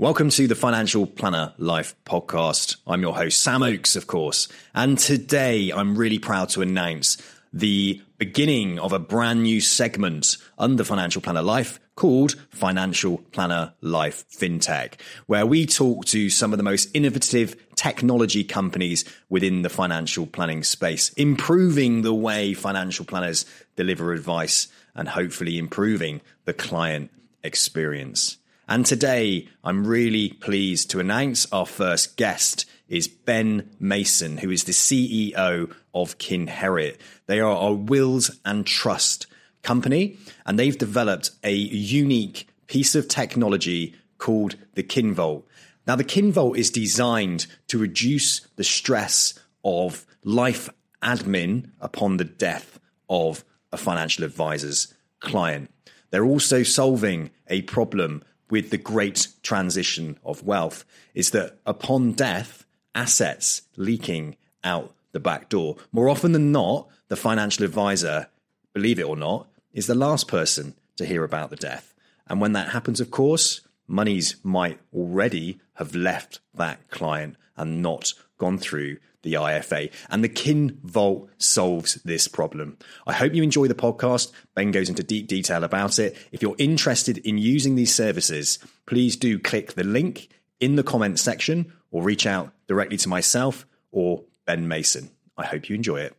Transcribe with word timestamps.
Welcome 0.00 0.30
to 0.30 0.48
the 0.48 0.54
Financial 0.54 1.06
Planner 1.06 1.52
Life 1.58 1.94
podcast. 2.06 2.76
I'm 2.86 3.02
your 3.02 3.14
host, 3.14 3.42
Sam 3.42 3.62
Oakes, 3.62 3.96
of 3.96 4.06
course. 4.06 4.48
And 4.74 4.98
today 4.98 5.70
I'm 5.70 5.94
really 5.94 6.18
proud 6.18 6.48
to 6.50 6.62
announce 6.62 7.18
the 7.52 8.00
beginning 8.16 8.78
of 8.78 8.94
a 8.94 8.98
brand 8.98 9.42
new 9.42 9.60
segment 9.60 10.38
under 10.56 10.84
Financial 10.84 11.20
Planner 11.20 11.42
Life 11.42 11.80
called 11.96 12.36
Financial 12.48 13.18
Planner 13.32 13.74
Life 13.82 14.24
FinTech, 14.30 14.94
where 15.26 15.44
we 15.44 15.66
talk 15.66 16.06
to 16.06 16.30
some 16.30 16.54
of 16.54 16.56
the 16.56 16.62
most 16.62 16.88
innovative 16.94 17.54
technology 17.74 18.42
companies 18.42 19.04
within 19.28 19.60
the 19.60 19.68
financial 19.68 20.24
planning 20.24 20.62
space, 20.62 21.10
improving 21.12 22.00
the 22.00 22.14
way 22.14 22.54
financial 22.54 23.04
planners 23.04 23.44
deliver 23.76 24.14
advice 24.14 24.68
and 24.94 25.10
hopefully 25.10 25.58
improving 25.58 26.22
the 26.46 26.54
client 26.54 27.10
experience. 27.44 28.38
And 28.70 28.86
today, 28.86 29.48
I'm 29.64 29.84
really 29.84 30.28
pleased 30.28 30.90
to 30.90 31.00
announce 31.00 31.44
our 31.50 31.66
first 31.66 32.16
guest 32.16 32.66
is 32.88 33.08
Ben 33.08 33.68
Mason, 33.80 34.36
who 34.36 34.50
is 34.52 34.62
the 34.62 34.70
CEO 34.70 35.74
of 35.92 36.18
Kinherit. 36.18 36.98
They 37.26 37.40
are 37.40 37.68
a 37.68 37.72
wills 37.72 38.30
and 38.44 38.64
trust 38.64 39.26
company, 39.64 40.18
and 40.46 40.56
they've 40.56 40.78
developed 40.78 41.32
a 41.42 41.52
unique 41.52 42.46
piece 42.68 42.94
of 42.94 43.08
technology 43.08 43.96
called 44.18 44.54
the 44.74 44.84
KinVault. 44.84 45.42
Now, 45.88 45.96
the 45.96 46.04
KinVault 46.04 46.56
is 46.56 46.70
designed 46.70 47.48
to 47.66 47.76
reduce 47.76 48.42
the 48.54 48.62
stress 48.62 49.34
of 49.64 50.06
life 50.22 50.70
admin 51.02 51.70
upon 51.80 52.18
the 52.18 52.24
death 52.24 52.78
of 53.08 53.44
a 53.72 53.76
financial 53.76 54.22
advisor's 54.22 54.94
client. 55.18 55.72
They're 56.10 56.24
also 56.24 56.62
solving 56.62 57.30
a 57.48 57.62
problem 57.62 58.22
with 58.50 58.70
the 58.70 58.78
great 58.78 59.28
transition 59.42 60.18
of 60.24 60.44
wealth 60.44 60.84
is 61.14 61.30
that 61.30 61.58
upon 61.66 62.12
death, 62.12 62.64
assets 62.94 63.62
leaking 63.76 64.36
out 64.64 64.94
the 65.12 65.20
back 65.20 65.48
door. 65.48 65.76
More 65.92 66.08
often 66.08 66.32
than 66.32 66.52
not, 66.52 66.88
the 67.08 67.16
financial 67.16 67.64
advisor, 67.64 68.28
believe 68.72 68.98
it 68.98 69.06
or 69.06 69.16
not, 69.16 69.48
is 69.72 69.86
the 69.86 69.94
last 69.94 70.28
person 70.28 70.74
to 70.96 71.06
hear 71.06 71.24
about 71.24 71.50
the 71.50 71.56
death. 71.56 71.94
And 72.28 72.40
when 72.40 72.52
that 72.52 72.70
happens, 72.70 73.00
of 73.00 73.10
course, 73.10 73.60
monies 73.86 74.36
might 74.42 74.78
already 74.94 75.60
have 75.74 75.94
left 75.94 76.40
that 76.54 76.88
client 76.90 77.36
and 77.56 77.82
not 77.82 78.12
gone 78.38 78.58
through 78.58 78.98
the 79.22 79.34
IFA. 79.34 79.92
And 80.08 80.24
the 80.24 80.28
Kin 80.28 80.78
Vault 80.82 81.30
solves 81.38 81.94
this 82.04 82.28
problem. 82.28 82.78
I 83.06 83.12
hope 83.12 83.34
you 83.34 83.42
enjoy 83.42 83.68
the 83.68 83.74
podcast. 83.74 84.32
Ben 84.54 84.70
goes 84.70 84.88
into 84.88 85.02
deep 85.02 85.26
detail 85.26 85.64
about 85.64 85.98
it. 85.98 86.16
If 86.32 86.42
you're 86.42 86.56
interested 86.58 87.18
in 87.18 87.38
using 87.38 87.74
these 87.74 87.94
services, 87.94 88.58
please 88.86 89.16
do 89.16 89.38
click 89.38 89.74
the 89.74 89.84
link 89.84 90.28
in 90.60 90.76
the 90.76 90.82
comments 90.82 91.22
section 91.22 91.72
or 91.90 92.02
reach 92.02 92.26
out 92.26 92.52
directly 92.66 92.96
to 92.98 93.08
myself 93.08 93.66
or 93.90 94.24
Ben 94.46 94.68
Mason. 94.68 95.10
I 95.36 95.46
hope 95.46 95.68
you 95.68 95.76
enjoy 95.76 96.00
it. 96.00 96.16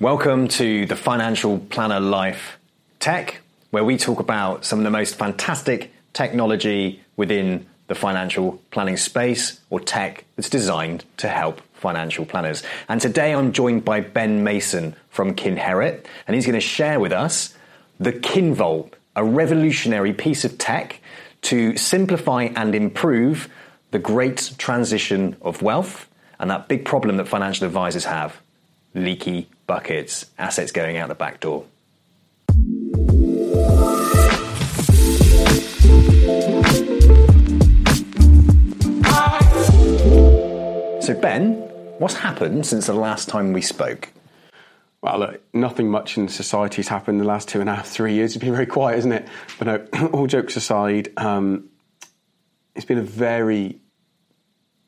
Welcome 0.00 0.48
to 0.48 0.86
the 0.86 0.96
Financial 0.96 1.58
Planner 1.58 2.00
Life 2.00 2.58
Tech, 2.98 3.42
where 3.70 3.84
we 3.84 3.96
talk 3.96 4.18
about 4.18 4.64
some 4.64 4.80
of 4.80 4.84
the 4.84 4.90
most 4.90 5.14
fantastic 5.14 5.92
technology 6.12 7.00
within 7.16 7.66
the 7.86 7.94
financial 7.94 8.60
planning 8.70 8.96
space 8.96 9.60
or 9.70 9.80
tech 9.80 10.24
that's 10.36 10.48
designed 10.48 11.04
to 11.18 11.28
help 11.28 11.60
financial 11.74 12.24
planners. 12.24 12.62
And 12.88 13.00
today 13.00 13.34
I'm 13.34 13.52
joined 13.52 13.84
by 13.84 14.00
Ben 14.00 14.42
Mason 14.42 14.96
from 15.10 15.34
Kinherit, 15.34 16.04
and 16.26 16.34
he's 16.34 16.46
going 16.46 16.54
to 16.54 16.60
share 16.60 16.98
with 16.98 17.12
us 17.12 17.54
the 18.00 18.12
KinVault, 18.12 18.92
a 19.16 19.24
revolutionary 19.24 20.12
piece 20.12 20.44
of 20.44 20.58
tech 20.58 21.00
to 21.42 21.76
simplify 21.76 22.44
and 22.56 22.74
improve 22.74 23.48
the 23.90 23.98
great 23.98 24.54
transition 24.58 25.36
of 25.42 25.62
wealth 25.62 26.08
and 26.40 26.50
that 26.50 26.68
big 26.68 26.84
problem 26.84 27.18
that 27.18 27.28
financial 27.28 27.66
advisors 27.66 28.06
have 28.06 28.40
leaky 28.94 29.48
buckets, 29.66 30.26
assets 30.38 30.72
going 30.72 30.96
out 30.96 31.08
the 31.08 31.14
back 31.14 31.40
door. 31.40 31.64
So, 41.04 41.12
Ben, 41.12 41.56
what's 41.98 42.14
happened 42.14 42.64
since 42.64 42.86
the 42.86 42.94
last 42.94 43.28
time 43.28 43.52
we 43.52 43.60
spoke? 43.60 44.10
Well, 45.02 45.18
look, 45.18 45.42
nothing 45.52 45.90
much 45.90 46.16
in 46.16 46.28
society 46.28 46.76
has 46.76 46.88
happened 46.88 47.16
in 47.16 47.24
the 47.24 47.28
last 47.28 47.46
two 47.46 47.60
and 47.60 47.68
a 47.68 47.74
half, 47.74 47.86
three 47.86 48.14
years. 48.14 48.34
It's 48.34 48.42
been 48.42 48.54
very 48.54 48.64
quiet, 48.64 49.00
isn't 49.00 49.12
it? 49.12 49.28
But 49.58 49.66
no, 49.92 50.08
all 50.14 50.26
jokes 50.26 50.56
aside, 50.56 51.12
um, 51.18 51.68
it's 52.74 52.86
been 52.86 52.96
a 52.96 53.02
very 53.02 53.82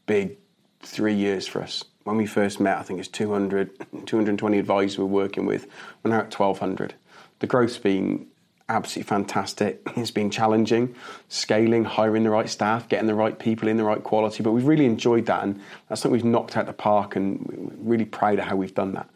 big 0.07 0.39
three 0.81 1.13
years 1.13 1.47
for 1.47 1.61
us. 1.61 1.85
When 2.05 2.17
we 2.17 2.25
first 2.25 2.61
met, 2.61 2.79
I 2.79 2.83
think 2.83 2.99
it's 2.99 3.11
200, 3.11 4.07
220 4.07 4.59
advisors 4.59 4.99
we're 4.99 5.05
working 5.05 5.45
with. 5.45 5.67
We're 6.03 6.13
now 6.13 6.21
at 6.21 6.35
1,200. 6.35 6.95
The 7.41 7.47
growth's 7.47 7.77
been 7.77 8.29
absolutely 8.69 9.09
fantastic. 9.09 9.81
It's 9.97 10.11
been 10.11 10.31
challenging, 10.31 10.95
scaling, 11.29 11.85
hiring 11.85 12.25
the 12.25 12.31
right 12.31 12.49
staff, 12.49 12.89
getting 12.89 13.07
the 13.07 13.15
right 13.15 13.39
people 13.39 13.69
in 13.69 13.77
the 13.77 13.85
right 13.85 14.03
quality, 14.03 14.43
but 14.43 14.53
we've 14.53 14.67
really 14.67 14.87
enjoyed 14.87 15.27
that, 15.27 15.43
and 15.43 15.61
that's 15.89 16.01
something 16.01 16.13
we've 16.13 16.25
knocked 16.25 16.57
out 16.57 16.67
the 16.67 16.73
park, 16.73 17.17
and 17.17 17.47
we're 17.47 17.91
really 17.91 18.05
proud 18.05 18.39
of 18.39 18.47
how 18.47 18.57
we've 18.57 18.75
done 18.75 18.93
that. 18.93 19.09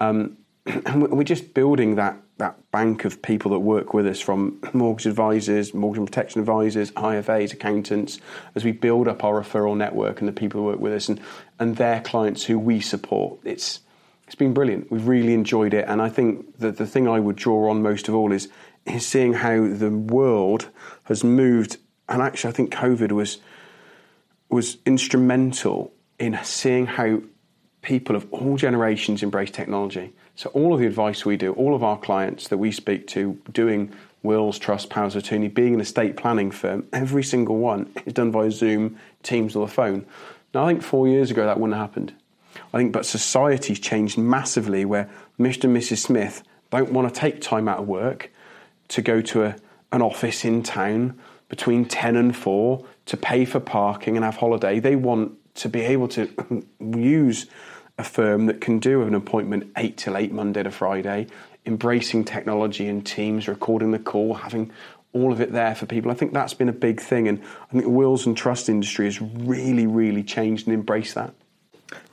Um, 0.00 0.36
and 0.66 1.10
we're 1.10 1.24
just 1.24 1.54
building 1.54 1.96
that 1.96 2.16
that 2.38 2.70
bank 2.70 3.04
of 3.04 3.20
people 3.20 3.50
that 3.50 3.58
work 3.58 3.92
with 3.92 4.06
us 4.06 4.20
from 4.20 4.60
mortgage 4.72 5.06
advisors, 5.06 5.74
mortgage 5.74 6.04
protection 6.04 6.40
advisors, 6.40 6.92
IFAs, 6.92 7.52
accountants, 7.52 8.20
as 8.54 8.64
we 8.64 8.70
build 8.70 9.08
up 9.08 9.24
our 9.24 9.42
referral 9.42 9.76
network 9.76 10.20
and 10.20 10.28
the 10.28 10.32
people 10.32 10.60
who 10.60 10.66
work 10.66 10.78
with 10.78 10.92
us 10.92 11.08
and, 11.08 11.20
and 11.58 11.76
their 11.76 12.00
clients 12.00 12.44
who 12.44 12.56
we 12.56 12.80
support. 12.80 13.40
It's 13.44 13.80
it's 14.26 14.34
been 14.34 14.52
brilliant. 14.52 14.90
We've 14.90 15.08
really 15.08 15.32
enjoyed 15.32 15.72
it, 15.74 15.86
and 15.88 16.02
I 16.02 16.10
think 16.10 16.58
that 16.58 16.76
the 16.76 16.86
thing 16.86 17.08
I 17.08 17.18
would 17.18 17.36
draw 17.36 17.70
on 17.70 17.82
most 17.82 18.08
of 18.08 18.14
all 18.14 18.30
is 18.30 18.48
is 18.88 19.06
seeing 19.06 19.32
how 19.32 19.68
the 19.68 19.90
world 19.90 20.68
has 21.04 21.24
moved. 21.24 21.78
And 22.08 22.22
actually, 22.22 22.50
I 22.50 22.52
think 22.54 22.72
COVID 22.72 23.12
was 23.12 23.38
was 24.50 24.78
instrumental 24.86 25.92
in 26.18 26.38
seeing 26.42 26.86
how 26.86 27.20
people 27.82 28.16
of 28.16 28.26
all 28.32 28.56
generations 28.56 29.22
embrace 29.22 29.50
technology. 29.50 30.12
So 30.36 30.50
all 30.50 30.72
of 30.74 30.80
the 30.80 30.86
advice 30.86 31.24
we 31.24 31.36
do, 31.36 31.52
all 31.52 31.74
of 31.74 31.84
our 31.84 31.98
clients 31.98 32.48
that 32.48 32.58
we 32.58 32.72
speak 32.72 33.06
to, 33.08 33.38
doing 33.52 33.92
wills, 34.22 34.58
trust, 34.58 34.90
powers 34.90 35.14
of 35.14 35.22
attorney, 35.22 35.48
being 35.48 35.74
an 35.74 35.80
estate 35.80 36.16
planning 36.16 36.50
firm, 36.50 36.86
every 36.92 37.22
single 37.22 37.58
one 37.58 37.92
is 38.06 38.14
done 38.14 38.32
via 38.32 38.50
Zoom, 38.50 38.98
Teams, 39.22 39.54
or 39.54 39.66
the 39.66 39.72
phone. 39.72 40.06
Now, 40.54 40.64
I 40.64 40.68
think 40.68 40.82
four 40.82 41.06
years 41.06 41.30
ago 41.30 41.44
that 41.44 41.60
wouldn't 41.60 41.76
have 41.76 41.88
happened. 41.88 42.14
I 42.72 42.78
think, 42.78 42.92
but 42.92 43.06
society's 43.06 43.78
changed 43.78 44.18
massively 44.18 44.84
where 44.84 45.08
Mr. 45.38 45.64
and 45.64 45.76
Mrs. 45.76 45.98
Smith 45.98 46.42
don't 46.70 46.92
want 46.92 47.12
to 47.12 47.20
take 47.20 47.40
time 47.40 47.68
out 47.68 47.78
of 47.78 47.88
work 47.88 48.30
to 48.88 49.02
go 49.02 49.20
to 49.20 49.44
a, 49.44 49.56
an 49.92 50.02
office 50.02 50.44
in 50.44 50.62
town 50.62 51.18
between 51.48 51.84
10 51.84 52.16
and 52.16 52.36
4 52.36 52.84
to 53.06 53.16
pay 53.16 53.44
for 53.44 53.60
parking 53.60 54.16
and 54.16 54.24
have 54.24 54.36
holiday. 54.36 54.80
They 54.80 54.96
want 54.96 55.32
to 55.56 55.68
be 55.68 55.80
able 55.80 56.08
to 56.08 56.64
use 56.80 57.46
a 57.96 58.04
firm 58.04 58.46
that 58.46 58.60
can 58.60 58.78
do 58.78 59.02
an 59.02 59.14
appointment 59.14 59.72
8 59.76 59.96
till 59.96 60.16
8 60.16 60.32
Monday 60.32 60.62
to 60.62 60.70
Friday, 60.70 61.26
embracing 61.66 62.24
technology 62.24 62.86
and 62.86 63.04
teams, 63.04 63.48
recording 63.48 63.90
the 63.90 63.98
call, 63.98 64.34
having 64.34 64.70
all 65.12 65.32
of 65.32 65.40
it 65.40 65.52
there 65.52 65.74
for 65.74 65.86
people. 65.86 66.10
I 66.10 66.14
think 66.14 66.32
that's 66.32 66.54
been 66.54 66.68
a 66.68 66.72
big 66.72 67.00
thing. 67.00 67.28
And 67.28 67.40
I 67.40 67.72
think 67.72 67.84
the 67.84 67.90
wills 67.90 68.26
and 68.26 68.36
trust 68.36 68.68
industry 68.68 69.06
has 69.06 69.20
really, 69.20 69.86
really 69.86 70.22
changed 70.22 70.66
and 70.66 70.74
embraced 70.74 71.14
that. 71.14 71.34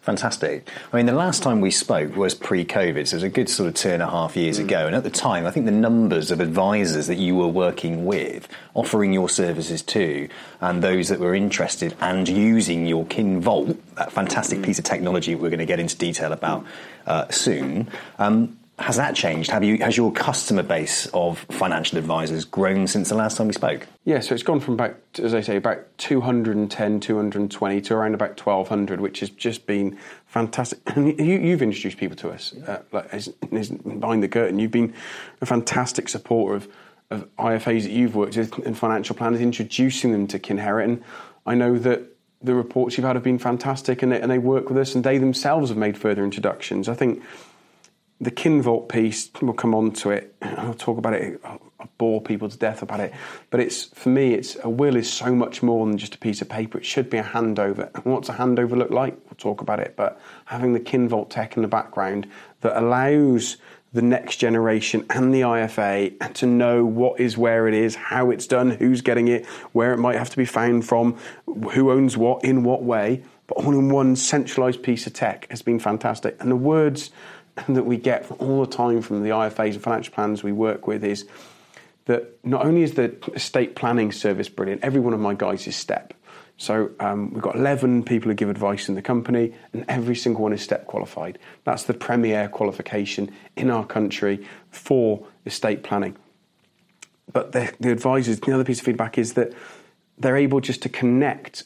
Fantastic. 0.06 0.69
I 0.94 0.97
mean, 0.97 1.08
the 1.08 1.13
last 1.13 1.41
time 1.41 1.62
we 1.62 1.72
spoke 1.72 2.16
was 2.16 2.36
pre 2.36 2.63
COVID, 2.63 3.08
so 3.08 3.16
it 3.16 3.18
was 3.18 3.24
a 3.24 3.30
good 3.30 3.50
sort 3.50 3.69
of 3.69 3.74
two 3.74 3.90
and 3.90 4.03
a 4.03 4.09
half 4.09 4.38
years 4.38 4.59
mm. 4.59 4.66
ago. 4.66 4.86
And 4.86 4.96
at 4.96 5.03
the 5.03 5.09
time, 5.09 5.47
I 5.47 5.52
think 5.52 5.66
the 5.66 5.72
numbers 5.72 6.30
of 6.30 6.40
advisors 6.41 7.08
that 7.08 7.16
you 7.16 7.36
were 7.36 7.47
working 7.47 8.06
with, 8.06 8.47
offering 8.75 9.13
your 9.13 9.30
services 9.30 9.81
to, 9.81 10.30
and 10.62 10.83
those 10.83 11.10
that 11.10 11.19
were 11.19 11.33
interested 11.33 11.95
and 12.01 12.30
using 12.30 12.86
your 12.86 13.04
Kin 13.07 13.42
Vault, 13.42 13.75
that 13.95 14.12
fantastic 14.12 14.60
mm. 14.60 14.66
piece 14.66 14.77
of 14.77 14.86
technology 14.86 15.33
we're 15.33 15.50
going 15.50 15.57
to 15.57 15.66
get 15.66 15.80
into 15.80 15.98
detail 15.98 16.31
about 16.31 16.63
uh, 17.07 17.28
soon, 17.30 17.89
um, 18.19 18.60
has 18.77 18.98
that 18.98 19.16
changed? 19.16 19.51
Have 19.51 19.63
you 19.63 19.77
has 19.77 19.95
your 19.95 20.12
customer 20.12 20.62
base 20.62 21.07
of 21.07 21.39
financial 21.50 21.98
advisors 21.98 22.44
grown 22.44 22.88
since 22.88 23.07
the 23.07 23.16
last 23.16 23.38
time 23.38 23.48
we 23.48 23.54
spoke? 23.54 23.88
Yeah, 24.04 24.19
so 24.19 24.33
it's 24.33 24.44
gone 24.44 24.60
from 24.60 24.74
about, 24.74 24.98
as 25.18 25.33
I 25.33 25.42
say, 25.42 25.56
about 25.56 25.98
210, 25.98 27.00
220 27.00 27.81
to 27.81 27.94
around 27.94 28.13
about 28.13 28.39
1200, 28.39 29.00
which 29.00 29.22
has 29.22 29.30
just 29.30 29.66
been 29.66 29.98
fantastic. 30.27 30.80
And 30.88 31.18
you, 31.25 31.51
have 31.51 31.62
introduced 31.62 31.98
people 31.98 32.18
to 32.18 32.31
us, 32.31 32.54
uh, 32.68 32.81
like 32.92 33.13
as, 33.13 33.33
as 33.54 33.69
behind 33.69 34.22
the 34.22 34.27
curtain. 34.27 34.60
You've 34.60 34.72
been 34.72 34.94
a 35.39 35.45
fantastic 35.45 36.10
supporter 36.10 36.56
of, 36.56 36.68
of 37.12 37.36
IFAs 37.38 37.83
that 37.83 37.92
you've 37.92 38.16
worked 38.16 38.36
with 38.36 38.57
and 38.66 38.78
financial 38.78 39.16
planners, 39.16 39.39
introducing 39.39 40.12
them 40.12 40.28
to 40.28 40.38
Kinherit. 40.38 40.83
And 40.83 41.04
I 41.45 41.56
know 41.56 41.80
that 41.80 42.01
the 42.42 42.54
reports 42.54 42.98
you've 42.98 43.06
had 43.06 43.16
have 43.16 43.24
been 43.24 43.39
fantastic, 43.39 44.04
and 44.04 44.12
they, 44.12 44.19
and 44.19 44.30
they 44.30 44.38
work 44.38 44.68
with 44.68 44.78
us, 44.78 44.95
and 44.95 45.04
they 45.04 45.18
themselves 45.18 45.69
have 45.69 45.78
made 45.78 45.98
further 45.98 46.25
introductions. 46.25 46.89
I 46.89 46.94
think 46.94 47.24
the 48.21 48.31
KinVault 48.31 48.89
piece, 48.89 49.29
we'll 49.41 49.53
come 49.53 49.75
on 49.75 49.91
to 49.94 50.12
it. 50.12 50.35
I'll 50.41 50.73
talk 50.73 50.97
about 50.97 51.13
it 51.13 51.41
I 51.85 51.88
bore 51.97 52.21
people 52.21 52.50
to 52.50 52.57
death 52.57 52.81
about 52.81 53.00
it. 53.00 53.13
But 53.50 53.59
it's 53.59 53.85
for 53.85 54.09
me, 54.09 54.33
it's 54.33 54.57
a 54.63 54.69
will 54.69 54.95
is 54.95 55.12
so 55.12 55.35
much 55.35 55.62
more 55.62 55.85
than 55.85 55.97
just 55.97 56.15
a 56.15 56.17
piece 56.17 56.41
of 56.41 56.50
paper. 56.50 56.77
It 56.77 56.85
should 56.85 57.09
be 57.09 57.17
a 57.17 57.23
handover. 57.23 57.94
And 57.94 58.06
what's 58.06 58.29
a 58.29 58.33
handover 58.33 58.77
look 58.77 58.91
like? 58.91 59.17
We'll 59.25 59.35
talk 59.38 59.62
about 59.62 59.79
it. 59.79 59.95
But 59.95 60.19
having 60.45 60.73
the 60.73 60.79
KinVault 60.79 61.29
tech 61.29 61.56
in 61.56 61.62
the 61.62 61.67
background 61.67 62.27
that 62.62 62.77
allows 62.77 63.57
the 63.94 64.01
next 64.01 64.38
generation 64.38 65.06
and 65.09 65.33
the 65.33 65.41
IFA 65.41 66.33
to 66.33 66.45
know 66.45 66.85
what 66.85 67.19
is 67.19 67.38
where 67.38 67.68
it 67.68 67.73
is, 67.73 67.95
how 67.95 68.29
it's 68.29 68.45
done, 68.45 68.71
who's 68.71 69.01
getting 69.01 69.29
it, 69.29 69.45
where 69.71 69.94
it 69.94 69.97
might 69.97 70.18
have 70.18 70.29
to 70.29 70.38
be 70.38 70.45
found 70.45 70.85
from, 70.85 71.18
who 71.71 71.91
owns 71.91 72.18
what, 72.18 72.44
in 72.44 72.63
what 72.63 72.83
way, 72.83 73.23
but 73.47 73.56
all 73.56 73.71
in 73.71 73.89
one 73.89 74.15
centralized 74.15 74.83
piece 74.83 75.07
of 75.07 75.13
tech 75.13 75.47
has 75.50 75.61
been 75.61 75.79
fantastic. 75.79 76.35
And 76.41 76.51
the 76.51 76.57
words 76.57 77.11
that 77.68 77.86
we 77.86 77.98
get 77.98 78.30
all 78.40 78.62
the 78.62 78.72
time 78.72 79.02
from 79.02 79.24
the 79.24 79.30
IFAs 79.30 79.74
and 79.74 79.81
financial 79.81 80.13
plans 80.13 80.44
we 80.44 80.52
work 80.52 80.88
with 80.88 81.04
is 81.04 81.25
that 82.06 82.38
not 82.46 82.66
only 82.66 82.84
is 82.84 82.94
the 82.94 83.16
estate 83.34 83.75
planning 83.75 84.12
service 84.12 84.50
brilliant, 84.50 84.84
every 84.84 85.00
one 85.00 85.13
of 85.13 85.19
my 85.19 85.34
guys 85.34 85.66
is 85.68 85.75
STEP. 85.75 86.13
So 86.57 86.92
um, 87.00 87.34
we've 87.34 87.42
got 87.42 87.56
11 87.56 88.04
people 88.04 88.30
who 88.30 88.36
give 88.36 88.50
advice 88.50 88.88
in 88.88 88.96
the 88.96 89.02
company, 89.02 89.54
and 89.74 89.84
every 89.90 90.16
single 90.16 90.44
one 90.44 90.54
is 90.54 90.62
STEP 90.62 90.88
qualified. 90.88 91.38
That's 91.66 91.84
the 91.84 91.94
premier 91.94 92.48
qualification 92.48 93.31
in 93.57 93.69
our 93.69 93.86
country 93.86 94.48
for 94.69 95.25
estate 95.46 95.84
planning. 95.84 96.16
But 97.31 97.52
the, 97.52 97.74
the 97.80 97.92
advisors, 97.92 98.40
the 98.40 98.54
other 98.54 98.63
piece 98.63 98.80
of 98.80 98.86
feedback 98.86 99.18
is 99.18 99.34
that 99.34 99.54
they're 100.18 100.38
able 100.38 100.62
just 100.62 100.81
to 100.84 100.90
connect 100.90 101.63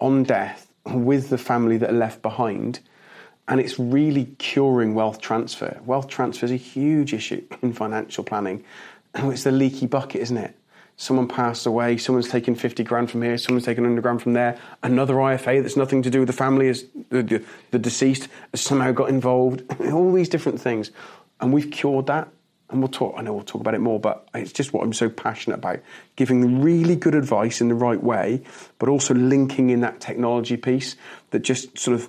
on 0.00 0.22
death 0.22 0.72
with 0.86 1.28
the 1.28 1.38
family 1.38 1.76
that 1.76 1.90
are 1.90 1.94
left 1.94 2.22
behind 2.22 2.80
and 3.48 3.60
it's 3.60 3.78
really 3.78 4.26
curing 4.38 4.94
wealth 4.94 5.20
transfer. 5.20 5.80
Wealth 5.84 6.08
transfer 6.08 6.46
is 6.46 6.52
a 6.52 6.56
huge 6.56 7.12
issue 7.12 7.44
in 7.60 7.72
financial 7.72 8.24
planning. 8.24 8.64
And 9.14 9.32
it's 9.32 9.44
the 9.44 9.52
leaky 9.52 9.86
bucket, 9.86 10.22
isn't 10.22 10.36
it? 10.36 10.56
Someone 10.96 11.26
passed 11.26 11.66
away, 11.66 11.96
someone's 11.96 12.28
taken 12.28 12.54
50 12.54 12.84
grand 12.84 13.10
from 13.10 13.22
here, 13.22 13.36
someone's 13.36 13.64
taken 13.64 13.82
100 13.82 14.02
grand 14.02 14.22
from 14.22 14.34
there. 14.34 14.58
Another 14.82 15.14
IFA 15.14 15.62
that's 15.62 15.76
nothing 15.76 16.02
to 16.02 16.10
do 16.10 16.20
with 16.20 16.28
the 16.28 16.34
family, 16.34 16.68
is 16.68 16.86
the, 17.08 17.22
the, 17.22 17.44
the 17.72 17.78
deceased, 17.78 18.28
has 18.52 18.60
somehow 18.60 18.92
got 18.92 19.08
involved. 19.08 19.64
All 19.92 20.12
these 20.12 20.28
different 20.28 20.60
things. 20.60 20.90
And 21.40 21.52
we've 21.52 21.70
cured 21.70 22.06
that. 22.06 22.28
And 22.70 22.80
we'll 22.80 22.88
talk, 22.88 23.14
I 23.18 23.22
know 23.22 23.34
we'll 23.34 23.42
talk 23.42 23.60
about 23.60 23.74
it 23.74 23.80
more, 23.80 24.00
but 24.00 24.26
it's 24.32 24.52
just 24.52 24.72
what 24.72 24.82
I'm 24.82 24.94
so 24.94 25.10
passionate 25.10 25.56
about. 25.56 25.80
Giving 26.16 26.62
really 26.62 26.96
good 26.96 27.14
advice 27.14 27.60
in 27.60 27.68
the 27.68 27.74
right 27.74 28.02
way, 28.02 28.42
but 28.78 28.88
also 28.88 29.12
linking 29.12 29.68
in 29.68 29.80
that 29.80 30.00
technology 30.00 30.56
piece 30.56 30.96
that 31.30 31.40
just 31.40 31.76
sort 31.76 32.00
of 32.00 32.08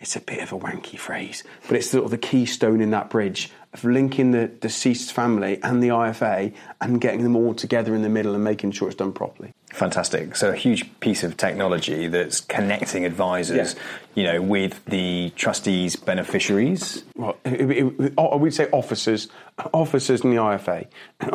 it's 0.00 0.16
a 0.16 0.20
bit 0.20 0.42
of 0.42 0.52
a 0.52 0.58
wanky 0.58 0.98
phrase, 0.98 1.42
but 1.66 1.76
it's 1.76 1.90
sort 1.90 2.04
of 2.04 2.10
the 2.10 2.18
keystone 2.18 2.80
in 2.80 2.90
that 2.90 3.10
bridge 3.10 3.50
of 3.72 3.84
linking 3.84 4.30
the 4.30 4.46
deceased 4.46 5.12
family 5.12 5.60
and 5.62 5.82
the 5.82 5.88
IFA 5.88 6.52
and 6.80 7.00
getting 7.00 7.22
them 7.22 7.36
all 7.36 7.54
together 7.54 7.94
in 7.94 8.02
the 8.02 8.08
middle 8.08 8.34
and 8.34 8.42
making 8.42 8.72
sure 8.72 8.88
it's 8.88 8.96
done 8.96 9.12
properly. 9.12 9.52
Fantastic. 9.72 10.36
So 10.36 10.50
a 10.50 10.56
huge 10.56 10.88
piece 11.00 11.22
of 11.22 11.36
technology 11.36 12.08
that's 12.08 12.40
connecting 12.40 13.04
advisors, 13.04 13.74
yeah. 13.74 13.80
you 14.14 14.22
know, 14.24 14.40
with 14.40 14.82
the 14.86 15.30
trustees' 15.36 15.96
beneficiaries. 15.96 17.04
Well, 17.14 17.36
it, 17.44 17.70
it, 18.00 18.14
I 18.16 18.36
would 18.36 18.54
say 18.54 18.70
officers, 18.70 19.28
officers 19.74 20.22
in 20.22 20.30
the 20.30 20.36
IFA, 20.36 20.86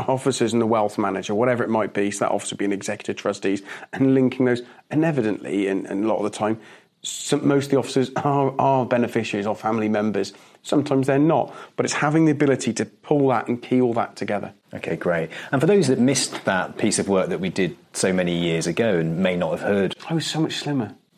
officers 0.08 0.54
in 0.54 0.60
the 0.60 0.66
wealth 0.66 0.98
manager, 0.98 1.36
whatever 1.36 1.64
it 1.64 1.70
might 1.70 1.94
be. 1.94 2.10
So 2.10 2.26
that 2.26 2.32
officer 2.32 2.56
being 2.56 2.72
executive 2.72 3.18
trustees 3.18 3.62
and 3.94 4.16
linking 4.16 4.46
those. 4.46 4.64
And 4.90 5.06
evidently, 5.06 5.68
and, 5.68 5.86
and 5.86 6.06
a 6.06 6.08
lot 6.08 6.18
of 6.18 6.24
the 6.24 6.36
time, 6.36 6.60
some, 7.04 7.48
most 7.48 7.66
of 7.66 7.72
the 7.72 7.78
officers 7.78 8.12
are, 8.18 8.54
are 8.60 8.86
beneficiaries 8.86 9.48
or 9.48 9.56
family 9.56 9.90
members. 9.90 10.34
Sometimes 10.64 11.08
they're 11.08 11.18
not, 11.18 11.54
but 11.76 11.86
it's 11.86 11.96
having 11.96 12.26
the 12.26 12.32
ability 12.32 12.74
to 12.74 12.86
pull 12.86 13.30
that 13.30 13.48
and 13.48 13.62
key 13.62 13.82
all 13.82 13.94
that 13.94 14.16
together. 14.16 14.54
Okay, 14.74 14.96
great. 14.96 15.32
And 15.52 15.60
for 15.60 15.68
those 15.68 15.88
that 15.88 16.00
missed 16.00 16.46
that 16.46 16.78
piece 16.78 17.00
of 17.00 17.10
work 17.10 17.30
that 17.30 17.40
we 17.40 17.50
did 17.50 17.76
so 17.94 18.14
many 18.14 18.38
years 18.38 18.68
ago 18.68 19.00
and 19.00 19.18
may 19.18 19.36
not 19.36 19.52
have 19.52 19.62
heard, 19.62 19.96
I 20.10 20.14
was 20.14 20.28
so 20.28 20.40
much 20.40 20.58
slimmer. 20.58 20.96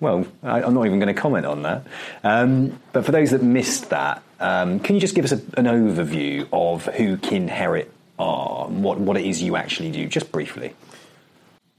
well, 0.00 0.26
I, 0.42 0.62
am 0.62 0.74
not 0.74 0.86
even 0.86 0.98
going 0.98 1.14
to 1.14 1.20
comment 1.20 1.46
on 1.46 1.62
that. 1.62 1.86
Um, 2.22 2.78
but 2.92 3.04
for 3.04 3.12
those 3.12 3.30
that 3.30 3.42
missed 3.42 3.90
that, 3.90 4.22
um, 4.40 4.80
can 4.80 4.96
you 4.96 5.00
just 5.00 5.14
give 5.14 5.24
us 5.24 5.32
a, 5.32 5.40
an 5.56 5.66
overview 5.66 6.48
of 6.52 6.86
who 6.86 7.16
Kinherit 7.16 7.88
are, 8.18 8.68
what 8.68 8.98
what 8.98 9.16
it 9.16 9.24
is 9.24 9.42
you 9.42 9.56
actually 9.56 9.90
do, 9.90 10.06
just 10.06 10.30
briefly? 10.30 10.74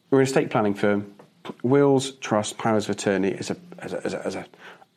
We're 0.10 0.20
an 0.20 0.28
estate 0.28 0.50
planning 0.50 0.74
firm 0.74 1.14
wills, 1.62 2.12
trust, 2.12 2.58
powers 2.58 2.86
of 2.86 2.92
attorney 2.92 3.30
is 3.30 3.50
a 3.50 3.58
as 3.80 3.94
a, 3.94 4.06
as 4.06 4.14
a, 4.14 4.28
as 4.28 4.36
a 4.36 4.46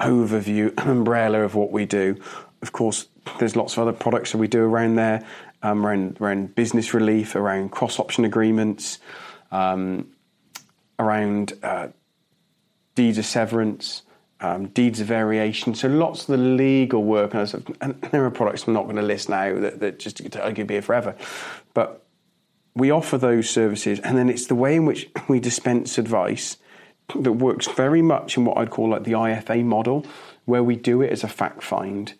overview, 0.01 0.73
umbrella 0.87 1.41
of 1.41 1.55
what 1.55 1.73
we 1.73 1.87
do. 1.87 2.17
Of 2.63 2.73
course, 2.73 3.09
there's 3.39 3.57
lots 3.57 3.75
of 3.75 3.81
other 3.81 3.93
products 3.93 4.33
that 4.33 4.39
we 4.39 4.49
do 4.49 4.63
around 4.63 4.97
there, 4.97 5.25
um, 5.63 5.87
around 5.87 6.19
around 6.21 6.55
business 6.55 6.95
relief, 6.95 7.35
around 7.35 7.71
cross 7.71 7.99
option 7.99 8.25
agreements, 8.25 8.99
um, 9.51 10.09
around 10.99 11.55
uh, 11.63 11.89
deeds 12.95 13.19
of 13.19 13.27
severance. 13.27 14.03
Um, 14.39 14.67
deeds 14.67 15.01
of 15.01 15.07
variation, 15.07 15.75
so 15.75 15.89
lots 15.89 16.21
of 16.21 16.27
the 16.27 16.37
legal 16.37 17.03
work, 17.03 17.33
and, 17.33 17.77
and 17.81 17.99
there 18.11 18.23
are 18.23 18.31
products 18.31 18.67
I'm 18.67 18.75
not 18.75 18.85
going 18.85 18.97
to 18.97 19.03
list 19.03 19.31
now 19.31 19.59
that, 19.59 19.81
that 19.81 19.99
just 19.99 20.37
I 20.37 20.53
could 20.53 20.67
be 20.67 20.75
here 20.75 20.83
forever, 20.83 21.17
but 21.73 22.06
we 22.77 22.91
offer 22.91 23.17
those 23.17 23.49
services, 23.49 23.99
and 24.01 24.19
then 24.19 24.29
it's 24.29 24.47
the 24.47 24.55
way 24.55 24.77
in 24.77 24.85
which 24.85 25.09
we 25.29 25.41
dispense 25.41 25.99
advice 25.99 26.59
that 27.19 27.33
works 27.33 27.67
very 27.69 28.03
much 28.03 28.37
in 28.37 28.45
what 28.45 28.59
I'd 28.59 28.71
call 28.71 28.91
like 28.91 29.05
the 29.05 29.13
IFA 29.13 29.65
model, 29.65 30.07
where 30.45 30.63
we 30.63 30.77
do 30.77 31.03
it 31.03 31.11
as 31.11 31.25
a 31.25 31.29
fact 31.29 31.63
find. 31.63 32.13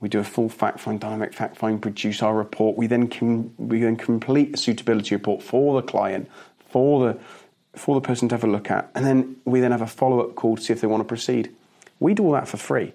We 0.00 0.08
do 0.08 0.18
a 0.18 0.24
full 0.24 0.48
fact 0.48 0.80
find, 0.80 1.00
dynamic 1.00 1.32
fact 1.32 1.56
find, 1.56 1.80
produce 1.80 2.22
our 2.22 2.34
report. 2.34 2.76
We 2.76 2.86
then 2.86 3.08
can 3.08 3.54
we 3.56 3.80
then 3.80 3.96
complete 3.96 4.54
a 4.54 4.56
suitability 4.56 5.14
report 5.14 5.42
for 5.42 5.80
the 5.80 5.86
client, 5.86 6.28
for 6.68 7.06
the 7.06 7.18
for 7.78 7.94
the 7.94 8.06
person 8.06 8.28
to 8.28 8.34
have 8.34 8.44
a 8.44 8.48
look 8.48 8.70
at, 8.70 8.90
and 8.94 9.06
then 9.06 9.36
we 9.46 9.60
then 9.60 9.70
have 9.70 9.80
a 9.80 9.86
follow 9.86 10.20
up 10.20 10.34
call 10.34 10.56
to 10.56 10.62
see 10.62 10.72
if 10.72 10.82
they 10.82 10.86
want 10.86 11.00
to 11.00 11.08
proceed. 11.08 11.54
We 12.00 12.12
do 12.12 12.24
all 12.24 12.32
that 12.32 12.48
for 12.48 12.58
free 12.58 12.92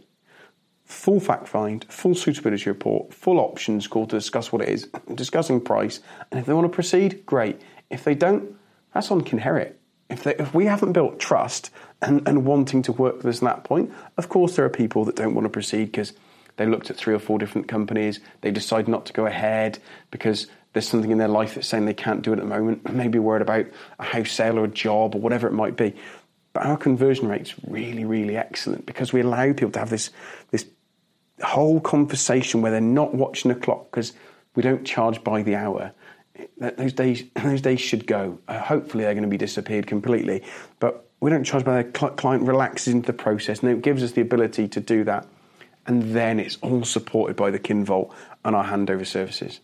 full 0.87 1.19
fact 1.19 1.47
find, 1.47 1.85
full 1.89 2.15
suitability 2.15 2.69
report, 2.69 3.13
full 3.13 3.39
options 3.39 3.87
call 3.87 4.07
to 4.07 4.15
discuss 4.15 4.51
what 4.51 4.61
it 4.61 4.69
is, 4.69 4.87
discussing 5.13 5.61
price, 5.61 5.99
and 6.31 6.39
if 6.39 6.45
they 6.45 6.53
want 6.53 6.65
to 6.65 6.73
proceed, 6.73 7.25
great. 7.25 7.61
If 7.89 8.05
they 8.05 8.15
don't, 8.15 8.55
that's 8.93 9.11
on 9.11 9.21
Kinherit. 9.21 9.73
If, 10.09 10.23
they, 10.23 10.35
if 10.35 10.53
we 10.53 10.65
haven't 10.65 10.93
built 10.93 11.19
trust 11.19 11.69
and, 12.01 12.25
and 12.25 12.45
wanting 12.45 12.81
to 12.83 12.93
work 12.93 13.17
with 13.17 13.25
us 13.25 13.43
at 13.43 13.43
that 13.43 13.63
point, 13.65 13.91
of 14.17 14.29
course 14.29 14.55
there 14.55 14.63
are 14.65 14.69
people 14.69 15.03
that 15.05 15.17
don't 15.17 15.35
want 15.35 15.43
to 15.43 15.49
proceed 15.49 15.85
because 15.85 16.13
they 16.55 16.65
looked 16.65 16.89
at 16.89 16.95
three 16.95 17.13
or 17.13 17.19
four 17.19 17.37
different 17.37 17.67
companies, 17.67 18.21
they 18.39 18.49
decide 18.49 18.87
not 18.87 19.05
to 19.07 19.13
go 19.13 19.25
ahead 19.25 19.79
because 20.09 20.47
there's 20.71 20.87
something 20.87 21.11
in 21.11 21.17
their 21.17 21.27
life 21.27 21.55
that's 21.55 21.67
saying 21.67 21.85
they 21.85 21.93
can't 21.93 22.21
do 22.21 22.31
it 22.31 22.39
at 22.39 22.43
the 22.43 22.49
moment, 22.49 22.89
maybe 22.93 23.19
worried 23.19 23.41
about 23.41 23.65
a 23.99 24.03
house 24.03 24.31
sale 24.31 24.57
or 24.57 24.63
a 24.63 24.69
job 24.69 25.15
or 25.15 25.19
whatever 25.19 25.47
it 25.47 25.53
might 25.53 25.75
be. 25.75 25.93
But 26.53 26.65
our 26.65 26.77
conversion 26.77 27.27
rate's 27.27 27.53
really, 27.67 28.05
really 28.05 28.37
excellent 28.37 28.85
because 28.85 29.11
we 29.11 29.21
allow 29.21 29.45
people 29.53 29.71
to 29.71 29.79
have 29.79 29.89
this, 29.89 30.09
this 30.49 30.65
whole 31.41 31.79
conversation 31.79 32.61
where 32.61 32.71
they're 32.71 32.81
not 32.81 33.13
watching 33.13 33.49
the 33.49 33.59
clock 33.59 33.91
because 33.91 34.13
we 34.55 34.63
don't 34.63 34.85
charge 34.85 35.23
by 35.23 35.43
the 35.43 35.55
hour. 35.55 35.93
Those 36.57 36.93
days, 36.93 37.23
those 37.35 37.61
days 37.61 37.79
should 37.79 38.07
go. 38.07 38.39
Uh, 38.47 38.59
hopefully, 38.59 39.03
they're 39.03 39.13
going 39.13 39.23
to 39.23 39.29
be 39.29 39.37
disappeared 39.37 39.87
completely. 39.87 40.43
But 40.79 41.07
we 41.19 41.29
don't 41.29 41.43
charge 41.43 41.63
by 41.63 41.81
the 41.81 41.89
client 41.89 42.43
relaxes 42.43 42.93
into 42.93 43.07
the 43.07 43.13
process, 43.13 43.61
and 43.61 43.71
it 43.71 43.81
gives 43.81 44.03
us 44.03 44.11
the 44.11 44.21
ability 44.21 44.67
to 44.69 44.79
do 44.79 45.03
that. 45.05 45.27
And 45.85 46.15
then 46.15 46.39
it's 46.39 46.57
all 46.61 46.83
supported 46.83 47.37
by 47.37 47.49
the 47.49 47.59
KinVault 47.59 48.13
and 48.43 48.55
our 48.55 48.65
handover 48.65 49.05
services. 49.05 49.61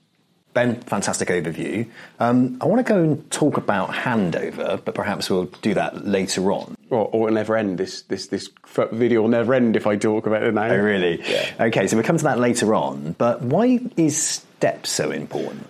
Ben, 0.54 0.80
fantastic 0.82 1.30
overview. 1.30 1.90
Um, 2.20 2.58
I 2.62 2.66
want 2.66 2.86
to 2.86 2.94
go 2.94 3.02
and 3.02 3.32
talk 3.32 3.58
about 3.58 3.90
handover, 3.90 4.84
but 4.84 4.94
perhaps 4.94 5.30
we'll 5.30 5.46
do 5.46 5.74
that 5.74 6.06
later 6.06 6.52
on. 6.52 6.76
Or, 6.90 7.08
or 7.08 7.28
it'll 7.28 7.36
never 7.36 7.58
end. 7.58 7.80
This, 7.80 8.04
this, 8.04 8.28
this 8.28 8.50
video 8.92 9.22
will 9.22 9.30
never 9.30 9.54
end 9.54 9.76
if 9.76 9.88
I 9.88 9.96
talk 9.96 10.28
about 10.28 10.44
it 10.44 10.54
now. 10.54 10.66
Oh, 10.66 10.78
really? 10.78 11.22
Yeah. 11.28 11.50
Okay, 11.60 11.88
so 11.88 11.98
we'll 11.98 12.06
come 12.06 12.18
to 12.18 12.24
that 12.26 12.40
later 12.40 12.76
on. 12.76 13.14
But 13.14 13.42
why 13.42 13.80
is 13.98 14.18
STEP 14.18 14.86
so 14.86 15.12
important? 15.12 15.68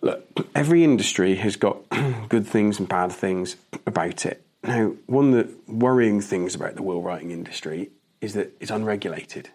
Look, 0.00 0.48
every 0.54 0.84
industry 0.84 1.36
has 1.36 1.56
got 1.56 1.78
good 2.28 2.46
things 2.46 2.78
and 2.78 2.88
bad 2.88 3.12
things 3.12 3.56
about 3.86 4.26
it. 4.26 4.44
Now, 4.62 4.92
one 5.06 5.34
of 5.34 5.46
the 5.46 5.72
worrying 5.72 6.20
things 6.20 6.54
about 6.54 6.74
the 6.74 6.82
will 6.82 7.02
writing 7.02 7.30
industry 7.30 7.90
is 8.20 8.34
that 8.34 8.56
it's 8.60 8.70
unregulated, 8.70 9.50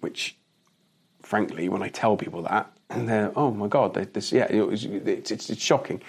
which, 0.00 0.36
frankly, 1.22 1.68
when 1.68 1.82
I 1.82 1.88
tell 1.88 2.16
people 2.16 2.42
that, 2.42 2.70
and 2.94 3.08
they're 3.08 3.32
oh 3.36 3.50
my 3.50 3.68
god, 3.68 3.94
this 3.94 4.32
yeah, 4.32 4.46
it 4.50 4.66
was, 4.66 4.84
it's, 4.84 5.30
it's, 5.30 5.50
it's 5.50 5.62
shocking. 5.62 6.00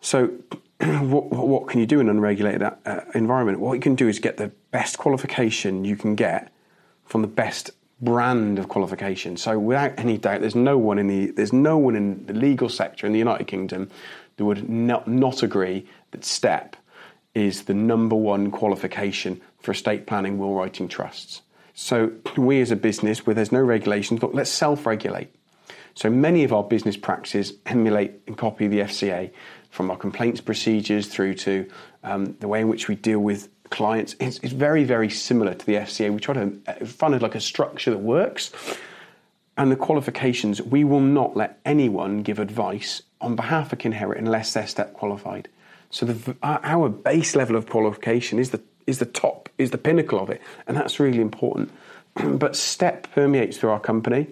So, 0.00 0.30
what, 0.80 1.30
what 1.30 1.68
can 1.68 1.80
you 1.80 1.86
do 1.86 2.00
in 2.00 2.08
an 2.08 2.16
unregulated 2.16 2.62
uh, 2.62 3.00
environment? 3.14 3.60
What 3.60 3.74
you 3.74 3.80
can 3.80 3.94
do 3.94 4.08
is 4.08 4.18
get 4.18 4.36
the 4.36 4.52
best 4.70 4.98
qualification 4.98 5.84
you 5.84 5.96
can 5.96 6.14
get 6.14 6.52
from 7.04 7.22
the 7.22 7.28
best 7.28 7.70
brand 8.00 8.58
of 8.58 8.68
qualification. 8.68 9.36
So, 9.36 9.58
without 9.58 9.98
any 9.98 10.18
doubt, 10.18 10.40
there's 10.40 10.54
no 10.54 10.78
one 10.78 10.98
in 10.98 11.08
the 11.08 11.30
there's 11.32 11.52
no 11.52 11.78
one 11.78 11.96
in 11.96 12.26
the 12.26 12.32
legal 12.32 12.68
sector 12.68 13.06
in 13.06 13.12
the 13.12 13.18
United 13.18 13.46
Kingdom 13.46 13.90
that 14.36 14.44
would 14.44 14.68
not, 14.68 15.08
not 15.08 15.42
agree 15.42 15.86
that 16.12 16.24
STEP 16.24 16.76
is 17.34 17.64
the 17.64 17.74
number 17.74 18.14
one 18.14 18.50
qualification 18.50 19.40
for 19.60 19.72
estate 19.72 20.06
planning, 20.06 20.38
will 20.38 20.54
writing 20.54 20.88
trusts. 20.88 21.42
So, 21.74 22.12
we 22.36 22.60
as 22.60 22.70
a 22.70 22.76
business, 22.76 23.26
where 23.26 23.34
there's 23.34 23.52
no 23.52 23.60
regulations, 23.60 24.22
look, 24.22 24.34
let's 24.34 24.50
self 24.50 24.86
regulate 24.86 25.34
So 25.98 26.08
many 26.08 26.44
of 26.44 26.52
our 26.52 26.62
business 26.62 26.96
practices 26.96 27.54
emulate 27.66 28.12
and 28.28 28.38
copy 28.38 28.68
the 28.68 28.78
FCA 28.82 29.32
from 29.70 29.90
our 29.90 29.96
complaints 29.96 30.40
procedures 30.40 31.08
through 31.08 31.34
to 31.34 31.68
um, 32.04 32.36
the 32.38 32.46
way 32.46 32.60
in 32.60 32.68
which 32.68 32.86
we 32.86 32.94
deal 32.94 33.18
with 33.18 33.48
clients. 33.70 34.14
It's, 34.20 34.38
it's, 34.38 34.52
very, 34.52 34.84
very 34.84 35.10
similar 35.10 35.54
to 35.54 35.66
the 35.66 35.74
FCA. 35.74 36.14
We 36.14 36.20
try 36.20 36.34
to 36.34 36.56
uh, 36.68 36.86
find 36.86 37.20
like 37.20 37.34
a 37.34 37.40
structure 37.40 37.90
that 37.90 37.98
works. 37.98 38.52
And 39.56 39.72
the 39.72 39.76
qualifications, 39.76 40.62
we 40.62 40.84
will 40.84 41.00
not 41.00 41.36
let 41.36 41.58
anyone 41.64 42.22
give 42.22 42.38
advice 42.38 43.02
on 43.20 43.34
behalf 43.34 43.72
of 43.72 43.80
Kinherit 43.80 44.18
unless 44.18 44.52
they're 44.52 44.68
step 44.68 44.92
qualified. 44.92 45.48
So 45.90 46.06
the, 46.06 46.36
our 46.44 46.88
base 46.88 47.34
level 47.34 47.56
of 47.56 47.68
qualification 47.68 48.38
is 48.38 48.50
the 48.50 48.62
is 48.86 49.00
the 49.00 49.04
top, 49.04 49.48
is 49.58 49.72
the 49.72 49.78
pinnacle 49.78 50.20
of 50.20 50.30
it, 50.30 50.40
and 50.68 50.76
that's 50.76 51.00
really 51.00 51.20
important. 51.20 51.72
but 52.24 52.54
step 52.54 53.10
permeates 53.12 53.56
through 53.56 53.70
our 53.70 53.80
company, 53.80 54.28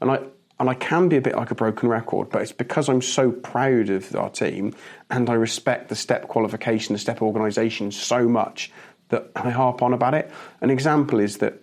and 0.00 0.10
I 0.10 0.20
and 0.60 0.68
I 0.68 0.74
can 0.74 1.08
be 1.08 1.16
a 1.16 1.22
bit 1.22 1.34
like 1.34 1.50
a 1.50 1.54
broken 1.54 1.88
record, 1.88 2.28
but 2.28 2.42
it's 2.42 2.52
because 2.52 2.90
I'm 2.90 3.00
so 3.00 3.32
proud 3.32 3.88
of 3.88 4.14
our 4.14 4.28
team 4.28 4.74
and 5.08 5.30
I 5.30 5.32
respect 5.32 5.88
the 5.88 5.96
step 5.96 6.28
qualification, 6.28 6.92
the 6.92 6.98
step 6.98 7.22
organisation 7.22 7.90
so 7.90 8.28
much 8.28 8.70
that 9.08 9.30
I 9.34 9.48
harp 9.48 9.80
on 9.80 9.94
about 9.94 10.12
it. 10.12 10.30
An 10.60 10.68
example 10.68 11.18
is 11.18 11.38
that 11.38 11.54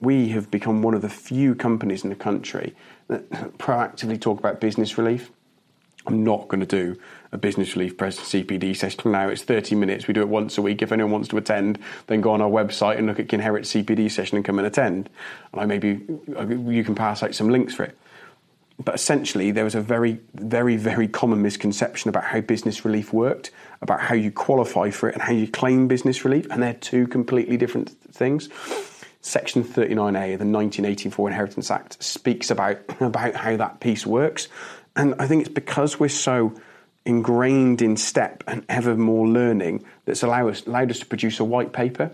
we 0.00 0.30
have 0.30 0.50
become 0.50 0.82
one 0.82 0.94
of 0.94 1.02
the 1.02 1.08
few 1.08 1.54
companies 1.54 2.02
in 2.02 2.10
the 2.10 2.16
country 2.16 2.74
that 3.06 3.30
proactively 3.58 4.20
talk 4.20 4.40
about 4.40 4.60
business 4.60 4.98
relief. 4.98 5.30
I'm 6.06 6.24
not 6.24 6.48
going 6.48 6.60
to 6.60 6.66
do 6.66 6.98
a 7.32 7.38
business 7.38 7.76
relief 7.76 7.96
press 7.96 8.18
CPD 8.18 8.76
session 8.76 9.12
now. 9.12 9.28
It's 9.28 9.42
30 9.42 9.76
minutes. 9.76 10.06
We 10.06 10.14
do 10.14 10.20
it 10.20 10.28
once 10.28 10.58
a 10.58 10.62
week. 10.62 10.82
If 10.82 10.92
anyone 10.92 11.12
wants 11.12 11.28
to 11.28 11.36
attend, 11.36 11.78
then 12.08 12.20
go 12.20 12.32
on 12.32 12.40
our 12.40 12.50
website 12.50 12.98
and 12.98 13.06
look 13.06 13.20
at 13.20 13.28
Kinherit 13.28 13.62
CPD 13.62 14.10
session 14.10 14.36
and 14.36 14.44
come 14.44 14.58
and 14.58 14.66
attend. 14.66 15.08
And 15.52 15.60
I 15.60 15.66
maybe 15.66 16.00
uh, 16.36 16.46
you 16.46 16.84
can 16.84 16.94
pass 16.94 17.22
out 17.22 17.34
some 17.34 17.48
links 17.48 17.74
for 17.74 17.84
it. 17.84 17.96
But 18.82 18.94
essentially, 18.94 19.50
there 19.50 19.64
was 19.64 19.74
a 19.74 19.80
very, 19.80 20.20
very, 20.34 20.76
very 20.76 21.06
common 21.06 21.42
misconception 21.42 22.08
about 22.08 22.24
how 22.24 22.40
business 22.40 22.84
relief 22.84 23.12
worked, 23.12 23.50
about 23.82 24.00
how 24.00 24.14
you 24.14 24.32
qualify 24.32 24.90
for 24.90 25.10
it, 25.10 25.14
and 25.14 25.22
how 25.22 25.32
you 25.32 25.46
claim 25.46 25.86
business 25.86 26.24
relief, 26.24 26.46
and 26.50 26.62
they're 26.62 26.72
two 26.72 27.06
completely 27.06 27.58
different 27.58 27.90
things. 28.10 28.48
Section 29.20 29.64
39A 29.64 30.32
of 30.32 30.38
the 30.38 30.46
1984 30.46 31.28
Inheritance 31.28 31.70
Act 31.70 32.02
speaks 32.02 32.50
about, 32.50 32.78
about 33.00 33.34
how 33.34 33.54
that 33.56 33.80
piece 33.80 34.06
works. 34.06 34.48
And 34.96 35.14
I 35.18 35.26
think 35.26 35.42
it's 35.42 35.54
because 35.54 36.00
we're 36.00 36.08
so 36.08 36.54
ingrained 37.04 37.82
in 37.82 37.96
step 37.96 38.44
and 38.46 38.64
ever 38.68 38.96
more 38.96 39.26
learning 39.26 39.84
that's 40.04 40.22
allowed 40.22 40.48
us, 40.48 40.66
allowed 40.66 40.90
us 40.90 40.98
to 41.00 41.06
produce 41.06 41.40
a 41.40 41.44
white 41.44 41.72
paper 41.72 42.12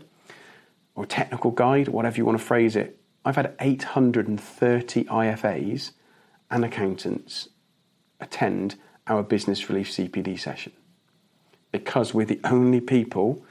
or 0.94 1.04
technical 1.06 1.50
guide, 1.50 1.88
whatever 1.88 2.16
you 2.16 2.24
want 2.24 2.38
to 2.38 2.44
phrase 2.44 2.76
it. 2.76 2.98
I've 3.24 3.36
had 3.36 3.54
830 3.60 5.04
IFAs 5.04 5.90
and 6.50 6.64
accountants 6.64 7.48
attend 8.20 8.76
our 9.06 9.22
business 9.22 9.68
relief 9.68 9.90
CPD 9.90 10.38
session 10.38 10.72
because 11.72 12.14
we're 12.14 12.26
the 12.26 12.40
only 12.44 12.80
people 12.80 13.44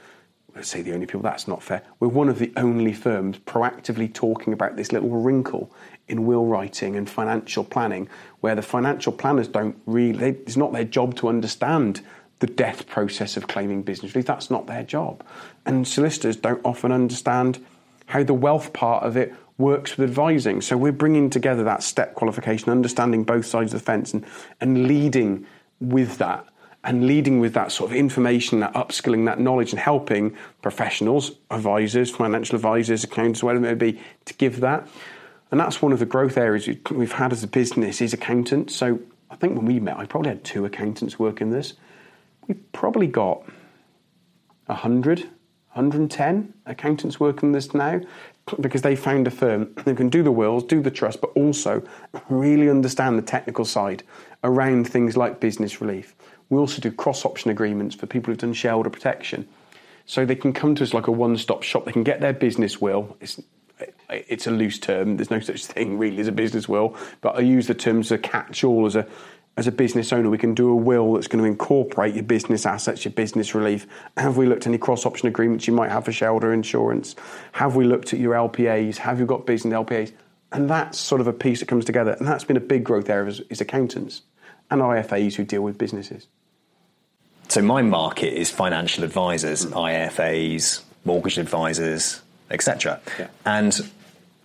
let's 0.56 0.68
say 0.68 0.82
the 0.82 0.92
only 0.94 1.06
people, 1.06 1.20
that's 1.20 1.46
not 1.46 1.62
fair. 1.62 1.82
We're 2.00 2.08
one 2.08 2.28
of 2.30 2.38
the 2.38 2.52
only 2.56 2.94
firms 2.94 3.38
proactively 3.38 4.12
talking 4.12 4.52
about 4.52 4.76
this 4.76 4.90
little 4.90 5.10
wrinkle 5.10 5.70
in 6.08 6.26
will 6.26 6.46
writing 6.46 6.96
and 6.96 7.08
financial 7.08 7.62
planning, 7.62 8.08
where 8.40 8.54
the 8.54 8.62
financial 8.62 9.12
planners 9.12 9.48
don't 9.48 9.78
really, 9.84 10.30
it's 10.30 10.56
not 10.56 10.72
their 10.72 10.84
job 10.84 11.14
to 11.16 11.28
understand 11.28 12.00
the 12.38 12.46
death 12.46 12.86
process 12.86 13.36
of 13.36 13.48
claiming 13.48 13.82
business 13.82 14.14
relief. 14.14 14.26
That's 14.26 14.50
not 14.50 14.66
their 14.66 14.82
job. 14.82 15.22
And 15.66 15.86
solicitors 15.86 16.36
don't 16.36 16.60
often 16.64 16.90
understand 16.90 17.64
how 18.06 18.22
the 18.22 18.34
wealth 18.34 18.72
part 18.72 19.04
of 19.04 19.16
it 19.16 19.34
works 19.58 19.96
with 19.96 20.08
advising. 20.08 20.60
So 20.60 20.76
we're 20.76 20.92
bringing 20.92 21.28
together 21.28 21.64
that 21.64 21.82
step 21.82 22.14
qualification, 22.14 22.70
understanding 22.70 23.24
both 23.24 23.46
sides 23.46 23.74
of 23.74 23.80
the 23.80 23.84
fence, 23.84 24.14
and, 24.14 24.24
and 24.60 24.86
leading 24.86 25.46
with 25.80 26.18
that 26.18 26.46
and 26.86 27.04
leading 27.04 27.40
with 27.40 27.52
that 27.54 27.72
sort 27.72 27.90
of 27.90 27.96
information, 27.96 28.60
that 28.60 28.72
upskilling, 28.74 29.26
that 29.26 29.40
knowledge, 29.40 29.72
and 29.72 29.80
helping 29.80 30.34
professionals, 30.62 31.32
advisors, 31.50 32.10
financial 32.12 32.54
advisors, 32.54 33.02
accountants, 33.02 33.42
whatever 33.42 33.66
it 33.66 33.76
may 33.76 33.92
be, 33.92 34.00
to 34.24 34.32
give 34.34 34.60
that. 34.60 34.86
And 35.50 35.58
that's 35.58 35.82
one 35.82 35.92
of 35.92 35.98
the 35.98 36.06
growth 36.06 36.38
areas 36.38 36.68
we've 36.92 37.12
had 37.12 37.32
as 37.32 37.42
a 37.42 37.48
business 37.48 38.00
is 38.00 38.12
accountants. 38.12 38.74
So 38.76 39.00
I 39.30 39.34
think 39.34 39.56
when 39.56 39.66
we 39.66 39.80
met, 39.80 39.96
I 39.96 40.06
probably 40.06 40.28
had 40.28 40.44
two 40.44 40.64
accountants 40.64 41.18
working 41.18 41.50
this. 41.50 41.74
We've 42.46 42.72
probably 42.72 43.08
got 43.08 43.42
100, 44.66 45.20
110 45.20 46.54
accountants 46.66 47.18
working 47.18 47.50
this 47.50 47.74
now 47.74 48.00
because 48.60 48.82
they 48.82 48.94
found 48.94 49.26
a 49.26 49.30
firm 49.32 49.74
that 49.84 49.96
can 49.96 50.08
do 50.08 50.22
the 50.22 50.30
wills, 50.30 50.62
do 50.62 50.80
the 50.80 50.90
trust, 50.92 51.20
but 51.20 51.30
also 51.30 51.82
really 52.28 52.70
understand 52.70 53.18
the 53.18 53.22
technical 53.22 53.64
side 53.64 54.04
around 54.44 54.88
things 54.88 55.16
like 55.16 55.40
business 55.40 55.80
relief. 55.80 56.14
We 56.48 56.58
also 56.58 56.80
do 56.80 56.90
cross 56.92 57.24
option 57.24 57.50
agreements 57.50 57.94
for 57.94 58.06
people 58.06 58.30
who've 58.30 58.38
done 58.38 58.52
shareholder 58.52 58.90
protection. 58.90 59.48
So 60.06 60.24
they 60.24 60.36
can 60.36 60.52
come 60.52 60.74
to 60.76 60.84
us 60.84 60.94
like 60.94 61.08
a 61.08 61.12
one 61.12 61.36
stop 61.36 61.62
shop. 61.62 61.84
They 61.84 61.92
can 61.92 62.04
get 62.04 62.20
their 62.20 62.32
business 62.32 62.80
will. 62.80 63.16
It's, 63.20 63.40
it's 64.08 64.46
a 64.46 64.52
loose 64.52 64.78
term. 64.78 65.16
There's 65.16 65.30
no 65.30 65.40
such 65.40 65.66
thing 65.66 65.98
really 65.98 66.20
as 66.20 66.28
a 66.28 66.32
business 66.32 66.68
will, 66.68 66.96
but 67.20 67.36
I 67.36 67.40
use 67.40 67.66
the 67.66 67.74
term 67.74 68.00
as 68.00 68.12
a 68.12 68.18
catch 68.18 68.62
all 68.62 68.86
as 68.86 68.94
a 68.94 69.06
as 69.56 69.66
a 69.66 69.72
business 69.72 70.12
owner, 70.12 70.28
we 70.28 70.36
can 70.36 70.54
do 70.54 70.68
a 70.68 70.76
will 70.76 71.14
that's 71.14 71.28
going 71.28 71.42
to 71.42 71.48
incorporate 71.48 72.14
your 72.14 72.24
business 72.24 72.66
assets, 72.66 73.04
your 73.06 73.12
business 73.12 73.54
relief. 73.54 73.86
Have 74.18 74.36
we 74.36 74.46
looked 74.46 74.64
at 74.64 74.66
any 74.66 74.76
cross 74.78 75.06
option 75.06 75.28
agreements 75.28 75.66
you 75.66 75.72
might 75.72 75.90
have 75.90 76.04
for 76.04 76.12
shareholder 76.12 76.52
insurance? 76.52 77.16
Have 77.52 77.74
we 77.74 77.86
looked 77.86 78.12
at 78.12 78.20
your 78.20 78.34
LPAs? 78.34 78.98
Have 78.98 79.18
you 79.18 79.24
got 79.24 79.46
business 79.46 79.72
LPAs? 79.72 80.12
And 80.52 80.68
that's 80.68 80.98
sort 80.98 81.22
of 81.22 81.26
a 81.26 81.32
piece 81.32 81.60
that 81.60 81.66
comes 81.66 81.86
together. 81.86 82.12
And 82.12 82.28
that's 82.28 82.44
been 82.44 82.58
a 82.58 82.60
big 82.60 82.84
growth 82.84 83.08
area 83.08 83.30
is, 83.30 83.40
is 83.48 83.60
accountants 83.62 84.22
and 84.70 84.82
IFAs 84.82 85.34
who 85.34 85.44
deal 85.44 85.62
with 85.62 85.78
businesses. 85.78 86.26
So 87.48 87.62
my 87.62 87.82
market 87.82 88.38
is 88.38 88.50
financial 88.50 89.04
advisors, 89.04 89.66
mm. 89.66 89.72
IFAs, 89.72 90.82
mortgage 91.04 91.38
advisors, 91.38 92.22
etc. 92.50 93.00
Yeah. 93.18 93.28
And 93.44 93.90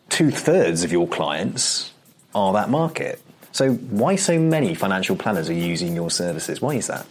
two 0.09 0.31
thirds 0.31 0.83
of 0.83 0.91
your 0.91 1.07
clients 1.07 1.91
are 2.33 2.53
that 2.53 2.69
market. 2.69 3.21
So 3.51 3.73
why 3.73 4.15
so 4.15 4.39
many 4.39 4.75
financial 4.75 5.15
planners 5.15 5.49
are 5.49 5.53
using 5.53 5.95
your 5.95 6.09
services? 6.09 6.61
Why 6.61 6.75
is 6.75 6.87
that? 6.87 7.05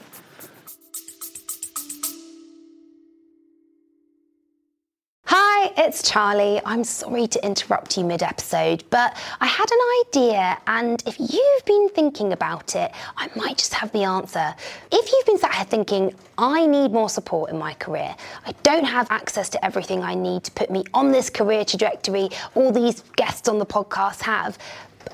It's 5.90 6.08
Charlie. 6.08 6.60
I'm 6.64 6.84
sorry 6.84 7.26
to 7.26 7.44
interrupt 7.44 7.98
you 7.98 8.04
mid 8.04 8.22
episode, 8.22 8.84
but 8.90 9.16
I 9.40 9.46
had 9.48 9.68
an 9.68 9.78
idea, 10.06 10.56
and 10.68 11.02
if 11.04 11.18
you've 11.18 11.64
been 11.64 11.88
thinking 11.88 12.32
about 12.32 12.76
it, 12.76 12.92
I 13.16 13.28
might 13.34 13.58
just 13.58 13.74
have 13.74 13.90
the 13.90 14.04
answer. 14.04 14.54
If 14.92 15.10
you've 15.10 15.26
been 15.26 15.38
sat 15.38 15.52
here 15.52 15.64
thinking, 15.64 16.14
I 16.38 16.64
need 16.64 16.92
more 16.92 17.08
support 17.08 17.50
in 17.50 17.58
my 17.58 17.74
career, 17.74 18.14
I 18.46 18.52
don't 18.62 18.84
have 18.84 19.10
access 19.10 19.48
to 19.48 19.64
everything 19.64 20.04
I 20.04 20.14
need 20.14 20.44
to 20.44 20.52
put 20.52 20.70
me 20.70 20.84
on 20.94 21.10
this 21.10 21.28
career 21.28 21.64
trajectory 21.64 22.28
all 22.54 22.70
these 22.70 23.00
guests 23.16 23.48
on 23.48 23.58
the 23.58 23.66
podcast 23.66 24.20
have, 24.20 24.58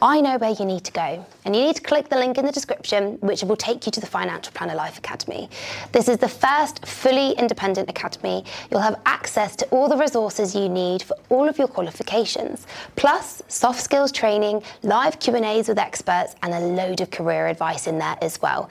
I 0.02 0.20
know 0.20 0.36
where 0.36 0.50
you 0.50 0.66
need 0.66 0.84
to 0.84 0.92
go, 0.92 1.24
and 1.44 1.56
you 1.56 1.62
need 1.62 1.76
to 1.76 1.82
click 1.82 2.10
the 2.10 2.16
link 2.16 2.36
in 2.36 2.44
the 2.44 2.52
description, 2.52 3.14
which 3.20 3.42
will 3.42 3.56
take 3.56 3.86
you 3.86 3.92
to 3.92 4.00
the 4.00 4.06
Financial 4.06 4.52
Planner 4.52 4.74
Life 4.74 4.98
Academy. 4.98 5.48
This 5.92 6.08
is 6.08 6.18
the 6.18 6.28
first 6.28 6.84
fully 6.84 7.32
independent 7.32 7.88
academy. 7.88 8.44
You'll 8.70 8.80
have 8.80 9.00
access 9.06 9.56
to 9.56 9.66
all 9.66 9.88
the 9.88 9.96
resources 9.96 10.54
you 10.54 10.68
need 10.68 11.02
for 11.02 11.16
all 11.30 11.48
of 11.48 11.56
your 11.56 11.68
qualifications, 11.68 12.66
plus 12.96 13.42
soft 13.48 13.80
skills 13.80 14.12
training, 14.12 14.62
live 14.82 15.18
Q&As 15.18 15.68
with 15.68 15.78
experts, 15.78 16.36
and 16.42 16.52
a 16.52 16.60
load 16.60 17.00
of 17.00 17.10
career 17.10 17.46
advice 17.46 17.86
in 17.86 17.98
there 17.98 18.18
as 18.20 18.42
well. 18.42 18.68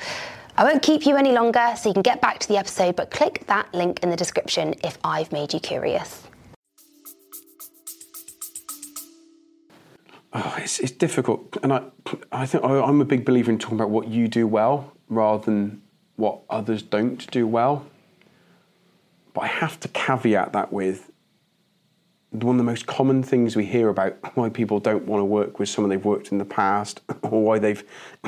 I 0.57 0.63
won't 0.63 0.83
keep 0.83 1.05
you 1.05 1.17
any 1.17 1.31
longer, 1.31 1.73
so 1.75 1.89
you 1.89 1.93
can 1.93 2.03
get 2.03 2.21
back 2.21 2.39
to 2.39 2.47
the 2.47 2.57
episode, 2.57 2.95
but 2.95 3.09
click 3.09 3.45
that 3.47 3.73
link 3.73 4.03
in 4.03 4.11
the 4.11 4.15
description 4.15 4.75
if 4.83 4.97
I've 5.03 5.31
made 5.31 5.53
you 5.53 5.59
curious. 5.59 6.24
Oh, 10.37 10.53
it's, 10.57 10.79
it's 10.79 10.91
difficult, 10.91 11.55
and 11.63 11.71
I, 11.71 11.83
I 12.29 12.45
think 12.45 12.65
I'm 12.65 12.99
a 12.99 13.05
big 13.05 13.23
believer 13.23 13.49
in 13.49 13.57
talking 13.57 13.77
about 13.77 13.89
what 13.89 14.09
you 14.09 14.27
do 14.27 14.45
well 14.45 14.91
rather 15.07 15.45
than 15.45 15.81
what 16.17 16.41
others 16.49 16.81
don't 16.81 17.25
do 17.31 17.47
well. 17.47 17.85
But 19.33 19.41
I 19.41 19.47
have 19.47 19.79
to 19.79 19.87
caveat 19.87 20.51
that 20.51 20.73
with 20.73 21.09
one 22.31 22.55
of 22.55 22.57
the 22.57 22.65
most 22.65 22.85
common 22.85 23.23
things 23.23 23.55
we 23.55 23.63
hear 23.63 23.87
about 23.87 24.17
why 24.35 24.49
people 24.49 24.81
don't 24.81 25.05
want 25.05 25.21
to 25.21 25.25
work 25.25 25.57
with 25.57 25.69
someone 25.69 25.89
they've 25.89 26.03
worked 26.03 26.33
in 26.33 26.37
the 26.37 26.43
past 26.43 26.99
or 27.21 27.41
why 27.41 27.57
they've 27.57 27.85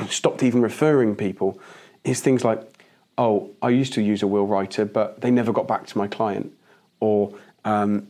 stopped 0.08 0.42
even 0.42 0.62
referring 0.62 1.14
people 1.14 1.60
is 2.04 2.22
things 2.22 2.42
like, 2.42 2.86
oh, 3.18 3.50
I 3.60 3.68
used 3.68 3.92
to 3.94 4.02
use 4.02 4.22
a 4.22 4.26
will 4.26 4.46
writer, 4.46 4.86
but 4.86 5.20
they 5.20 5.30
never 5.30 5.52
got 5.52 5.68
back 5.68 5.86
to 5.88 5.98
my 5.98 6.08
client, 6.08 6.54
or 7.00 7.34
um, 7.66 8.08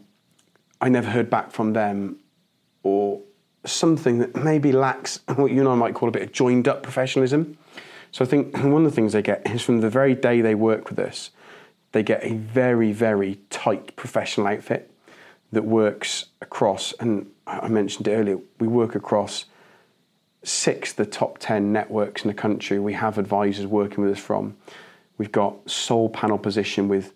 I 0.81 0.89
never 0.89 1.11
heard 1.11 1.31
back 1.31 1.51
from 1.51 1.73
them, 1.73 2.21
or 2.85 3.23
something 3.65 4.19
that 4.19 4.37
maybe 4.37 4.73
lacks 4.73 5.21
what 5.37 5.53
you 5.53 5.61
and 5.61 5.69
I 5.69 5.75
might 5.75 5.95
call 5.95 6.09
a 6.09 6.13
bit 6.13 6.23
of 6.23 6.33
joined 6.33 6.69
up 6.69 6.83
professionalism. 6.83 7.59
So 8.13 8.25
I 8.25 8.29
think 8.29 8.57
one 8.57 8.85
of 8.85 8.85
the 8.85 8.91
things 8.91 9.13
they 9.13 9.23
get 9.23 9.47
is 9.51 9.63
from 9.63 9.81
the 9.81 9.91
very 9.91 10.15
day 10.15 10.41
they 10.41 10.55
work 10.55 10.89
with 10.89 10.99
us, 10.99 11.31
they 11.93 12.03
get 12.03 12.23
a 12.25 12.35
very, 12.35 12.93
very 12.93 13.39
tight 13.51 13.97
professional 13.97 14.47
outfit 14.47 14.91
that 15.53 15.65
works 15.65 16.27
across, 16.41 16.93
and 17.01 17.31
I 17.47 17.69
mentioned 17.69 18.09
earlier, 18.09 18.39
we 18.61 18.69
work 18.69 18.95
across 18.95 19.47
six 20.43 20.91
of 20.91 20.97
the 20.97 21.07
top 21.07 21.39
10 21.39 21.73
networks 21.73 22.23
in 22.23 22.29
the 22.29 22.35
country 22.35 22.79
we 22.79 22.93
have 22.93 23.19
advisors 23.19 23.67
working 23.67 24.05
with 24.05 24.13
us 24.13 24.23
from. 24.23 24.57
We've 25.17 25.33
got 25.33 25.69
sole 25.69 26.09
panel 26.09 26.39
position 26.39 26.89
with 26.89 27.13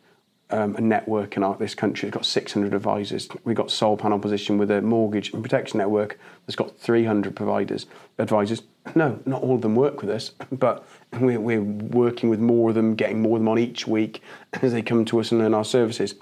um, 0.52 0.76
a 0.76 0.80
network 0.80 1.37
in 1.37 1.42
our, 1.42 1.56
this 1.56 1.75
country 1.75 2.09
that's 2.09 2.14
got 2.14 2.26
600 2.26 2.75
advisors. 2.75 3.28
We've 3.44 3.56
got 3.56 3.71
sole 3.71 3.97
panel 3.97 4.18
position 4.18 4.59
with 4.59 4.71
a 4.71 4.82
mortgage 4.82 5.32
and 5.32 5.42
protection 5.42 5.78
network 5.78 6.18
that's 6.47 6.56
got 6.56 6.76
300 6.78 7.35
providers, 7.35 7.87
advisors. 8.18 8.62
No, 8.94 9.18
not 9.25 9.42
all 9.42 9.54
of 9.54 9.62
them 9.62 9.75
work 9.75 10.02
with 10.02 10.11
us, 10.11 10.32
but 10.52 10.87
we're, 11.18 11.40
we're 11.40 11.62
working 11.62 12.28
with 12.28 12.38
more 12.38 12.68
of 12.68 12.75
them, 12.75 12.94
getting 12.94 13.23
more 13.23 13.37
of 13.37 13.40
them 13.40 13.49
on 13.49 13.59
each 13.59 13.87
week 13.87 14.23
as 14.61 14.73
they 14.73 14.82
come 14.82 15.04
to 15.06 15.21
us 15.21 15.32
and 15.32 15.40
learn 15.40 15.54
our 15.54 15.64
services. 15.64 16.14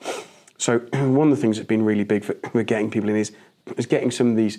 So 0.57 0.79
one 0.93 1.31
of 1.31 1.37
the 1.37 1.41
things 1.41 1.57
that's 1.57 1.69
been 1.69 1.85
really 1.85 2.05
big 2.05 2.25
for, 2.25 2.35
for 2.51 2.63
getting 2.63 2.91
people 2.91 3.11
in 3.11 3.17
is, 3.17 3.33
is 3.77 3.87
getting 3.87 4.11
some 4.11 4.31
of 4.31 4.37
these 4.37 4.59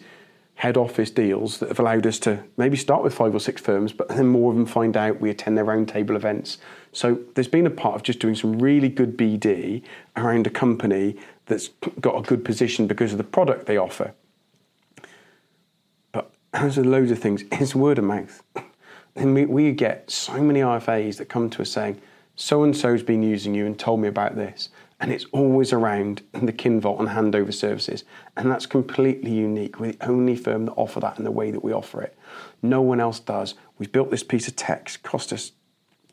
head 0.62 0.78
office 0.78 1.10
deals 1.10 1.58
that 1.58 1.70
have 1.70 1.80
allowed 1.80 2.06
us 2.06 2.20
to 2.20 2.40
maybe 2.56 2.78
start 2.78 3.02
with 3.02 3.16
five 3.16 3.34
or 3.34 3.40
six 3.40 3.60
firms, 3.60 3.92
but 3.92 4.08
then 4.10 4.28
more 4.28 4.52
of 4.52 4.56
them 4.56 4.68
find 4.68 4.96
out 4.96 5.20
we 5.20 5.32
attend 5.32 5.58
their 5.58 5.66
roundtable 5.66 6.16
events. 6.16 6.60
So 6.92 7.18
there's 7.34 7.48
been 7.48 7.66
a 7.66 7.72
part 7.72 7.96
of 7.96 8.04
just 8.04 8.20
doing 8.20 8.36
some 8.36 8.60
really 8.60 8.88
good 8.88 9.18
BD 9.18 9.82
around 10.16 10.46
a 10.46 10.52
company 10.52 11.16
that's 11.48 11.70
got 12.00 12.16
a 12.16 12.22
good 12.22 12.46
position 12.46 12.86
because 12.86 13.12
of 13.12 13.18
the 13.18 13.24
product 13.24 13.66
they 13.66 13.78
offer. 13.78 14.14
But 16.12 16.32
there's 16.54 16.78
a 16.78 16.84
load 16.84 17.10
of 17.10 17.18
things. 17.18 17.44
It's 17.54 17.74
word 17.74 17.98
of 17.98 18.04
mouth. 18.04 18.44
And 19.16 19.34
we, 19.34 19.46
we 19.46 19.72
get 19.72 20.12
so 20.12 20.40
many 20.44 20.60
IFAs 20.60 21.18
that 21.18 21.26
come 21.26 21.50
to 21.50 21.64
us 21.64 21.72
saying, 21.72 22.00
so 22.36 22.64
and 22.64 22.78
so's 22.78 23.02
been 23.02 23.24
using 23.24 23.56
you 23.56 23.66
and 23.66 23.80
told 23.80 24.00
me 24.00 24.08
about 24.08 24.36
this 24.36 24.70
and 25.02 25.12
it's 25.12 25.26
always 25.32 25.74
around 25.74 26.22
the 26.32 26.54
KinVault 26.54 27.00
and 27.00 27.10
handover 27.10 27.54
services. 27.54 28.04
And 28.38 28.52
that's 28.52 28.68
completely 28.68 29.32
unique. 29.32 29.80
We're 29.80 29.94
the 29.94 30.08
only 30.08 30.36
firm 30.36 30.68
that 30.68 30.74
offer 30.74 31.00
that 31.00 31.18
in 31.18 31.24
the 31.24 31.32
way 31.32 31.50
that 31.50 31.64
we 31.64 31.74
offer 31.74 32.04
it. 32.04 32.16
No 32.62 32.82
one 32.82 33.00
else 33.00 33.20
does. 33.20 33.56
We've 33.80 33.92
built 33.92 34.12
this 34.12 34.22
piece 34.22 34.48
of 34.48 34.56
tech, 34.56 34.96
cost 35.02 35.34
us 35.34 35.54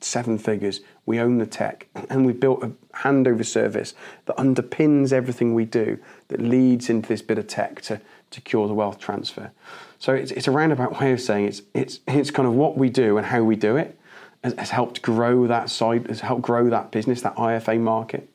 seven 0.00 0.38
figures. 0.38 0.80
We 1.04 1.21
own 1.21 1.37
the 1.37 1.45
tech, 1.45 1.87
and 2.09 2.25
we've 2.25 2.40
built 2.40 2.64
a 2.64 2.73
handover 2.97 3.45
service 3.45 3.92
that 4.25 4.38
underpins 4.38 5.12
everything 5.12 5.52
we 5.52 5.66
do, 5.66 5.99
that 6.28 6.40
leads 6.40 6.88
into 6.88 7.09
this 7.09 7.21
bit 7.21 7.37
of 7.37 7.47
tech 7.47 7.83
to, 7.83 8.00
to 8.30 8.40
cure 8.40 8.68
the 8.68 8.75
wealth 8.75 8.99
transfer. 8.99 9.50
So 9.99 10.14
it's, 10.14 10.30
it's 10.30 10.49
a 10.49 10.50
roundabout 10.50 10.99
way 10.99 11.12
of 11.12 11.21
saying 11.21 11.45
it's, 11.45 11.61
it's, 11.75 12.00
it's 12.07 12.30
kind 12.30 12.49
of 12.49 12.54
what 12.54 12.78
we 12.78 12.88
do 12.88 13.18
and 13.18 13.26
how 13.26 13.42
we 13.42 13.57
do 13.57 13.76
it 13.76 13.99
has 14.45 14.71
helped 14.71 15.02
grow 15.02 15.47
that 15.49 15.68
side, 15.68 16.07
has 16.07 16.21
helped 16.21 16.42
grow 16.42 16.71
that 16.71 16.92
business, 16.92 17.23
that 17.23 17.35
IFA 17.35 17.80
market. 17.80 18.30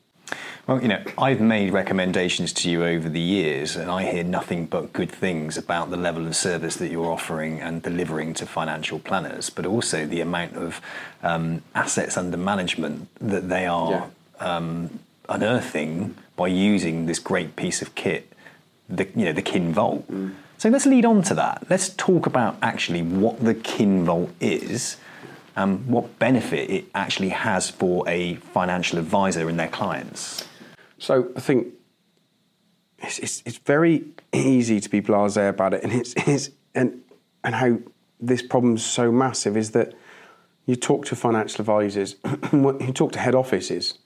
Well, 0.66 0.80
you 0.80 0.88
know, 0.88 1.02
I've 1.18 1.42
made 1.42 1.74
recommendations 1.74 2.52
to 2.54 2.70
you 2.70 2.84
over 2.84 3.08
the 3.08 3.20
years, 3.20 3.76
and 3.76 3.90
I 3.90 4.10
hear 4.10 4.24
nothing 4.24 4.64
but 4.64 4.94
good 4.94 5.12
things 5.12 5.58
about 5.58 5.90
the 5.90 5.98
level 5.98 6.26
of 6.26 6.34
service 6.34 6.76
that 6.76 6.90
you're 6.90 7.10
offering 7.10 7.60
and 7.60 7.82
delivering 7.82 8.32
to 8.34 8.46
financial 8.46 8.98
planners, 8.98 9.50
but 9.50 9.66
also 9.66 10.06
the 10.06 10.22
amount 10.22 10.56
of 10.56 10.80
um, 11.22 11.62
assets 11.74 12.16
under 12.16 12.38
management 12.38 13.08
that 13.18 13.50
they 13.50 13.66
are 13.66 14.10
yeah. 14.40 14.56
um, 14.56 15.00
unearthing 15.28 16.16
by 16.34 16.46
using 16.46 17.04
this 17.04 17.18
great 17.18 17.56
piece 17.56 17.82
of 17.82 17.94
kit, 17.94 18.32
the 18.88 19.06
you 19.14 19.26
know 19.26 19.32
the 19.34 19.42
KinVault. 19.42 20.04
Mm. 20.04 20.34
So 20.56 20.70
let's 20.70 20.86
lead 20.86 21.04
on 21.04 21.22
to 21.24 21.34
that. 21.34 21.66
Let's 21.68 21.90
talk 21.90 22.24
about 22.24 22.56
actually 22.62 23.02
what 23.02 23.44
the 23.44 23.54
Kin 23.54 24.06
Vault 24.06 24.30
is 24.40 24.96
um, 25.56 25.78
what 25.90 26.18
benefit 26.18 26.70
it 26.70 26.86
actually 26.94 27.28
has 27.30 27.70
for 27.70 28.08
a 28.08 28.34
financial 28.36 28.98
advisor 28.98 29.48
and 29.48 29.58
their 29.58 29.68
clients. 29.68 30.46
So 31.04 31.30
I 31.36 31.40
think 31.40 31.74
it's, 32.98 33.18
it's, 33.18 33.42
it's 33.44 33.58
very 33.58 34.06
easy 34.32 34.80
to 34.80 34.88
be 34.88 35.02
blasé 35.02 35.50
about 35.50 35.74
it, 35.74 35.84
and 35.84 35.92
it's, 35.92 36.14
it's 36.16 36.48
and 36.74 37.02
and 37.44 37.54
how 37.54 37.76
this 38.20 38.40
problem's 38.40 38.82
so 38.82 39.12
massive 39.12 39.54
is 39.54 39.72
that 39.72 39.92
you 40.64 40.76
talk 40.76 41.04
to 41.06 41.14
financial 41.14 41.60
advisors, 41.60 42.16
you 42.54 42.90
talk 42.94 43.12
to 43.12 43.18
head 43.18 43.34
offices, 43.34 43.98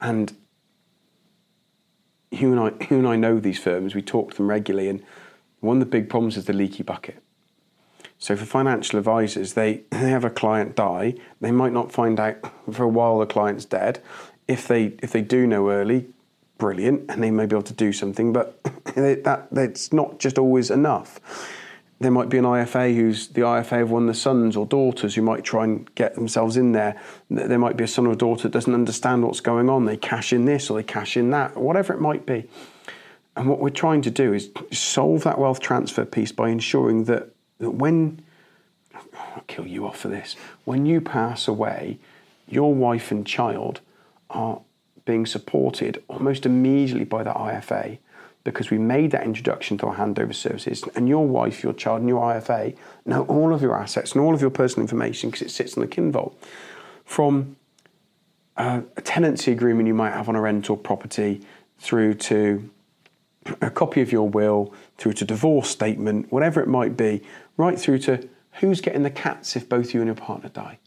and 0.00 0.36
you 2.32 2.50
and 2.50 2.58
I, 2.58 2.84
you 2.90 2.98
and 2.98 3.06
I 3.06 3.14
know 3.14 3.38
these 3.38 3.60
firms. 3.60 3.94
We 3.94 4.02
talk 4.02 4.32
to 4.32 4.38
them 4.38 4.48
regularly, 4.48 4.88
and 4.88 5.04
one 5.60 5.76
of 5.76 5.80
the 5.80 5.86
big 5.86 6.10
problems 6.10 6.36
is 6.36 6.46
the 6.46 6.52
leaky 6.52 6.82
bucket. 6.82 7.22
So 8.18 8.34
for 8.34 8.44
financial 8.44 8.98
advisors, 8.98 9.52
they, 9.52 9.82
they 9.90 10.10
have 10.10 10.24
a 10.24 10.30
client 10.30 10.74
die, 10.74 11.14
they 11.40 11.52
might 11.52 11.72
not 11.72 11.92
find 11.92 12.18
out 12.18 12.38
for 12.72 12.82
a 12.82 12.88
while 12.88 13.20
the 13.20 13.26
client's 13.26 13.64
dead. 13.64 14.02
If 14.48 14.66
they 14.66 14.96
if 15.00 15.12
they 15.12 15.22
do 15.22 15.46
know 15.46 15.70
early, 15.70 16.08
brilliant, 16.58 17.10
and 17.10 17.22
they 17.22 17.30
may 17.30 17.46
be 17.46 17.54
able 17.54 17.62
to 17.62 17.74
do 17.74 17.92
something, 17.92 18.32
but 18.32 18.62
that 18.94 19.48
that's 19.50 19.92
not 19.92 20.18
just 20.18 20.38
always 20.38 20.70
enough. 20.70 21.20
There 22.00 22.10
might 22.10 22.28
be 22.28 22.38
an 22.38 22.44
IFA 22.44 22.94
who's 22.94 23.28
the 23.28 23.42
IFA 23.42 23.82
of 23.82 23.90
one 23.90 24.02
of 24.02 24.08
the 24.08 24.14
sons 24.14 24.56
or 24.56 24.66
daughters 24.66 25.14
who 25.14 25.22
might 25.22 25.44
try 25.44 25.64
and 25.64 25.92
get 25.94 26.16
themselves 26.16 26.56
in 26.56 26.72
there. 26.72 27.00
There 27.30 27.58
might 27.58 27.76
be 27.76 27.84
a 27.84 27.88
son 27.88 28.06
or 28.06 28.14
daughter 28.14 28.44
that 28.44 28.52
doesn't 28.52 28.74
understand 28.74 29.24
what's 29.24 29.40
going 29.40 29.70
on. 29.70 29.84
They 29.84 29.96
cash 29.96 30.32
in 30.32 30.44
this 30.44 30.70
or 30.70 30.76
they 30.76 30.82
cash 30.82 31.16
in 31.16 31.30
that, 31.30 31.56
whatever 31.56 31.94
it 31.94 32.00
might 32.00 32.26
be. 32.26 32.48
And 33.36 33.48
what 33.48 33.60
we're 33.60 33.70
trying 33.70 34.02
to 34.02 34.10
do 34.10 34.32
is 34.32 34.50
solve 34.70 35.24
that 35.24 35.38
wealth 35.38 35.60
transfer 35.60 36.04
piece 36.04 36.32
by 36.32 36.50
ensuring 36.50 37.04
that 37.04 37.30
that 37.58 37.70
when 37.70 38.22
I'll 39.34 39.44
kill 39.46 39.66
you 39.66 39.86
off 39.86 39.98
for 39.98 40.08
this. 40.08 40.36
When 40.64 40.86
you 40.86 41.00
pass 41.00 41.48
away, 41.48 41.98
your 42.48 42.74
wife 42.74 43.10
and 43.10 43.26
child 43.26 43.80
are 44.30 44.60
being 45.04 45.26
supported 45.26 46.02
almost 46.08 46.46
immediately 46.46 47.04
by 47.04 47.22
the 47.22 47.32
IFA 47.32 47.98
because 48.44 48.70
we 48.70 48.76
made 48.78 49.10
that 49.10 49.24
introduction 49.24 49.78
to 49.78 49.86
our 49.86 49.96
handover 49.96 50.34
services, 50.34 50.84
and 50.94 51.08
your 51.08 51.26
wife, 51.26 51.62
your 51.62 51.72
child, 51.72 52.00
and 52.00 52.08
your 52.08 52.20
IFA 52.20 52.76
know 53.06 53.22
all 53.24 53.54
of 53.54 53.62
your 53.62 53.74
assets 53.74 54.12
and 54.12 54.20
all 54.20 54.34
of 54.34 54.42
your 54.42 54.50
personal 54.50 54.82
information 54.82 55.30
because 55.30 55.42
it 55.46 55.50
sits 55.50 55.74
in 55.74 55.80
the 55.80 55.88
KinVault. 55.88 56.34
From 57.06 57.56
uh, 58.58 58.82
a 58.96 59.00
tenancy 59.00 59.50
agreement 59.50 59.88
you 59.88 59.94
might 59.94 60.12
have 60.12 60.28
on 60.28 60.36
a 60.36 60.40
rental 60.40 60.76
property 60.76 61.40
through 61.78 62.14
to 62.14 62.70
a 63.60 63.70
copy 63.70 64.00
of 64.02 64.12
your 64.12 64.28
will, 64.28 64.74
through 64.98 65.14
to 65.14 65.24
divorce 65.24 65.68
statement, 65.68 66.30
whatever 66.30 66.60
it 66.60 66.68
might 66.68 66.96
be, 66.96 67.22
right 67.56 67.78
through 67.78 67.98
to 67.98 68.28
who's 68.60 68.80
getting 68.80 69.02
the 69.02 69.10
cats 69.10 69.56
if 69.56 69.68
both 69.68 69.92
you 69.92 70.00
and 70.00 70.08
your 70.08 70.14
partner 70.14 70.50
die. 70.50 70.78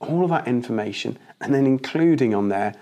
All 0.00 0.24
of 0.24 0.30
that 0.30 0.48
information, 0.48 1.18
and 1.40 1.52
then 1.52 1.66
including 1.66 2.34
on 2.34 2.48
there 2.48 2.74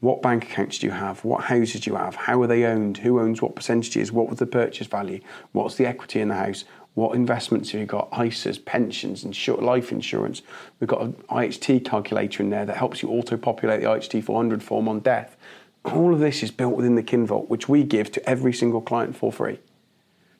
what 0.00 0.22
bank 0.22 0.44
accounts 0.44 0.78
do 0.78 0.86
you 0.86 0.92
have, 0.92 1.24
what 1.24 1.44
houses 1.44 1.80
do 1.80 1.90
you 1.90 1.96
have, 1.96 2.14
how 2.14 2.40
are 2.40 2.46
they 2.46 2.64
owned, 2.64 2.98
who 2.98 3.18
owns 3.18 3.42
what 3.42 3.56
percentages, 3.56 4.12
what 4.12 4.28
was 4.28 4.38
the 4.38 4.46
purchase 4.46 4.86
value, 4.86 5.20
what's 5.52 5.74
the 5.74 5.86
equity 5.86 6.20
in 6.20 6.28
the 6.28 6.36
house, 6.36 6.64
what 6.94 7.14
investments 7.14 7.70
have 7.70 7.80
you 7.80 7.86
got, 7.86 8.10
ISAs, 8.12 8.64
pensions, 8.64 9.24
insur- 9.24 9.60
life 9.60 9.92
insurance. 9.92 10.42
We've 10.78 10.88
got 10.88 11.02
an 11.02 11.12
IHT 11.30 11.84
calculator 11.84 12.42
in 12.42 12.50
there 12.50 12.66
that 12.66 12.76
helps 12.76 13.02
you 13.02 13.10
auto 13.10 13.36
populate 13.36 13.80
the 13.80 13.86
IHT 13.86 14.24
400 14.24 14.62
form 14.62 14.88
on 14.88 15.00
death. 15.00 15.36
All 15.84 16.12
of 16.12 16.20
this 16.20 16.42
is 16.42 16.50
built 16.50 16.74
within 16.74 16.96
the 16.96 17.02
KinVault, 17.02 17.48
which 17.48 17.68
we 17.68 17.82
give 17.84 18.10
to 18.12 18.28
every 18.28 18.52
single 18.52 18.80
client 18.80 19.16
for 19.16 19.32
free. 19.32 19.58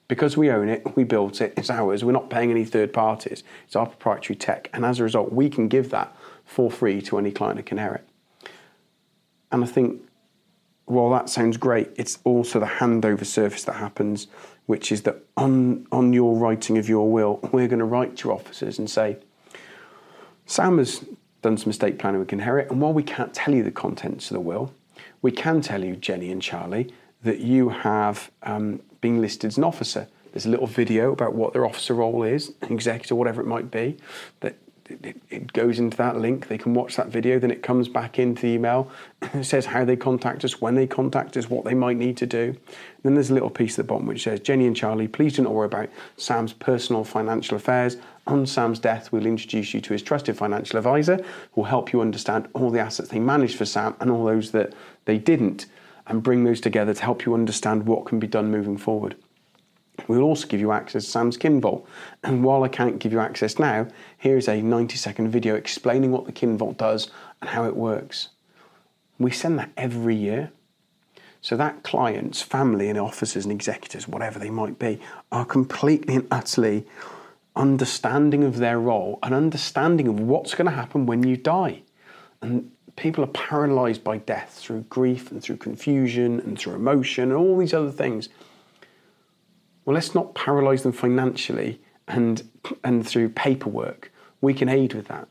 Because 0.09 0.37
we 0.37 0.51
own 0.51 0.69
it, 0.69 0.97
we 0.97 1.05
built 1.05 1.41
it, 1.41 1.55
it's 1.57 1.71
ours, 1.71 2.05
we're 2.05 2.13
not 2.13 2.31
paying 2.31 2.51
any 2.51 2.65
third 2.65 2.93
parties, 2.93 3.45
it's 3.67 3.77
our 3.77 3.87
proprietary 3.87 4.37
tech. 4.37 4.71
And 4.73 4.85
as 4.85 5.01
a 5.01 5.05
result, 5.05 5.33
we 5.33 5.51
can 5.51 5.69
give 5.69 5.91
that 5.91 6.17
for 6.45 6.71
free 6.71 7.03
to 7.03 7.19
any 7.19 7.31
client 7.31 7.59
who 7.59 7.65
Kinherit. 7.65 8.03
And 9.51 9.65
I 9.65 9.67
think, 9.67 10.03
while 10.87 11.11
that 11.11 11.29
sounds 11.29 11.57
great, 11.57 11.91
it's 11.97 12.19
also 12.25 12.61
the 12.61 12.67
handover 12.67 13.25
service 13.25 13.65
that 13.65 13.75
happens, 13.75 14.27
which 14.67 14.93
is 14.93 15.03
that 15.03 15.17
on, 15.37 15.87
on 15.93 16.13
your 16.13 16.37
writing 16.37 16.79
of 16.79 16.89
your 16.89 17.11
will, 17.11 17.41
we're 17.53 17.69
going 17.69 17.79
to 17.79 17.85
write 17.85 18.17
to 18.19 18.29
your 18.29 18.35
officers 18.35 18.79
and 18.79 18.89
say, 18.89 19.19
Sam 20.47 20.79
has 20.79 21.05
done 21.43 21.57
some 21.57 21.71
estate 21.71 21.99
planning 21.99 22.21
we 22.21 22.27
can 22.27 22.41
inherit, 22.41 22.71
and 22.71 22.81
while 22.81 22.93
we 22.93 23.03
can't 23.03 23.33
tell 23.33 23.55
you 23.55 23.63
the 23.63 23.71
contents 23.71 24.31
of 24.31 24.35
the 24.35 24.41
will, 24.41 24.73
we 25.23 25.31
can 25.31 25.61
tell 25.61 25.85
you, 25.85 25.97
Jenny 25.97 26.31
and 26.31 26.43
Charlie, 26.43 26.93
that 27.23 27.41
you 27.41 27.69
have 27.69 28.31
um, 28.43 28.81
been 29.01 29.21
listed 29.21 29.49
as 29.49 29.59
an 29.59 29.65
officer. 29.65 30.09
There's 30.33 30.47
a 30.47 30.51
little 30.51 30.67
video 30.67 31.13
about 31.13 31.35
what 31.35 31.53
their 31.53 31.65
officer 31.65 31.95
role 31.95 32.23
is, 32.23 32.53
executor, 32.63 33.15
whatever 33.15 33.41
it 33.41 33.47
might 33.47 33.71
be, 33.71 33.97
that 34.41 34.57
it, 34.89 35.17
it, 35.31 35.53
goes 35.53 35.79
into 35.79 35.97
that 35.99 36.17
link. 36.17 36.49
They 36.49 36.59
can 36.59 36.75
watch 36.75 36.97
that 36.97 37.09
video, 37.09 37.39
then 37.39 37.51
it 37.51 37.63
comes 37.63 37.89
back 37.89 38.19
into 38.19 38.43
the 38.43 38.49
email. 38.49 38.91
It 39.35 39.45
says 39.45 39.67
how 39.67 39.85
they 39.85 39.97
contact 39.97 40.45
us, 40.45 40.61
when 40.61 40.75
they 40.75 40.87
contact 40.87 41.37
us, 41.37 41.51
what 41.51 41.65
they 41.65 41.75
might 41.75 41.97
need 41.97 42.17
to 42.19 42.27
do. 42.27 42.57
then 43.03 43.15
there's 43.15 43.31
a 43.31 43.35
little 43.35 43.51
piece 43.51 43.79
at 43.79 43.85
the 43.85 43.89
bottom 43.89 44.07
which 44.07 44.25
says, 44.25 44.41
Jenny 44.41 44.67
and 44.67 44.77
Charlie, 44.77 45.09
please 45.09 45.35
do 45.37 45.43
not 45.43 45.53
worry 45.53 45.67
about 45.67 45.89
Sam's 46.17 46.53
personal 46.53 47.05
financial 47.05 47.57
affairs. 47.57 47.97
On 48.27 48.47
Sam's 48.47 48.79
death, 48.79 49.13
we'll 49.13 49.27
introduce 49.27 49.75
you 49.75 49.81
to 49.83 49.93
his 49.93 50.03
trusted 50.03 50.37
financial 50.37 50.79
advisor 50.79 51.17
who 51.17 51.61
will 51.61 51.65
help 51.65 51.93
you 51.93 52.01
understand 52.01 52.49
all 52.55 52.71
the 52.71 52.81
assets 52.81 53.11
they 53.11 53.19
managed 53.19 53.57
for 53.57 53.65
Sam 53.65 53.95
and 54.01 54.11
all 54.11 54.25
those 54.25 54.53
that 54.53 54.73
they 55.05 55.19
didn't 55.19 55.67
and 56.07 56.23
bring 56.23 56.45
those 56.45 56.61
together 56.61 56.95
to 56.95 57.03
help 57.03 57.27
you 57.27 57.35
understand 57.35 57.87
what 57.87 58.07
can 58.07 58.19
be 58.19 58.27
done 58.27 58.51
moving 58.51 58.79
forward. 58.79 59.15
We'll 60.07 60.23
also 60.23 60.47
give 60.47 60.61
you 60.61 60.73
access 60.73 61.05
to 61.05 61.11
Sam's 61.11 61.37
KinVault. 61.37 61.85
And 62.23 62.45
while 62.45 62.63
I 62.63 62.69
can't 62.69 62.99
give 62.99 63.13
you 63.13 63.21
access 63.21 63.59
now, 63.59 63.89
here's 64.17 64.49
a 64.49 64.63
90 64.63 64.97
second 64.97 65.31
video 65.31 65.55
explaining 65.55 66.13
what 66.13 66.27
the 66.27 66.33
KinVault 66.33 66.77
does 66.77 67.11
and 67.41 67.51
how 67.51 67.65
it 67.65 67.77
works. 67.77 68.29
We 69.19 69.31
send 69.31 69.59
that 69.59 69.71
every 69.77 70.15
year. 70.15 70.53
So 71.41 71.57
that 71.57 71.83
client's 71.83 72.43
family 72.43 72.89
and 72.89 72.99
officers 72.99 73.45
and 73.45 73.53
executors, 73.53 74.09
whatever 74.09 74.39
they 74.39 74.51
might 74.51 74.79
be, 74.79 75.01
are 75.31 75.45
completely 75.45 76.17
and 76.17 76.27
utterly 76.31 76.85
understanding 77.55 78.45
of 78.45 78.59
their 78.59 78.79
role, 78.79 79.19
an 79.23 79.33
understanding 79.33 80.09
of 80.09 80.21
what's 80.21 80.55
going 80.55 80.67
to 80.67 80.75
happen 80.75 81.07
when 81.07 81.23
you 81.23 81.37
die. 81.37 81.83
And 82.41 82.71
people 82.97 83.25
are 83.25 83.29
paralyzed 83.29 84.03
by 84.03 84.19
death 84.19 84.59
through 84.61 84.83
grief 84.89 85.31
and 85.31 85.43
through 85.43 85.57
confusion 85.57 86.41
and 86.41 86.59
through 86.59 86.75
emotion 86.75 87.25
and 87.25 87.35
all 87.35 87.57
these 87.57 87.75
other 87.75 87.93
things. 87.93 88.29
Well, 89.89 89.95
let's 89.95 90.15
not 90.15 90.35
paralyze 90.35 90.83
them 90.83 90.93
financially 90.93 91.81
and, 92.07 92.43
and 92.85 93.09
through 93.09 93.31
paperwork. 93.31 94.13
We 94.43 94.53
can 94.53 94.69
aid 94.69 94.93
with 94.93 95.09
that. 95.09 95.29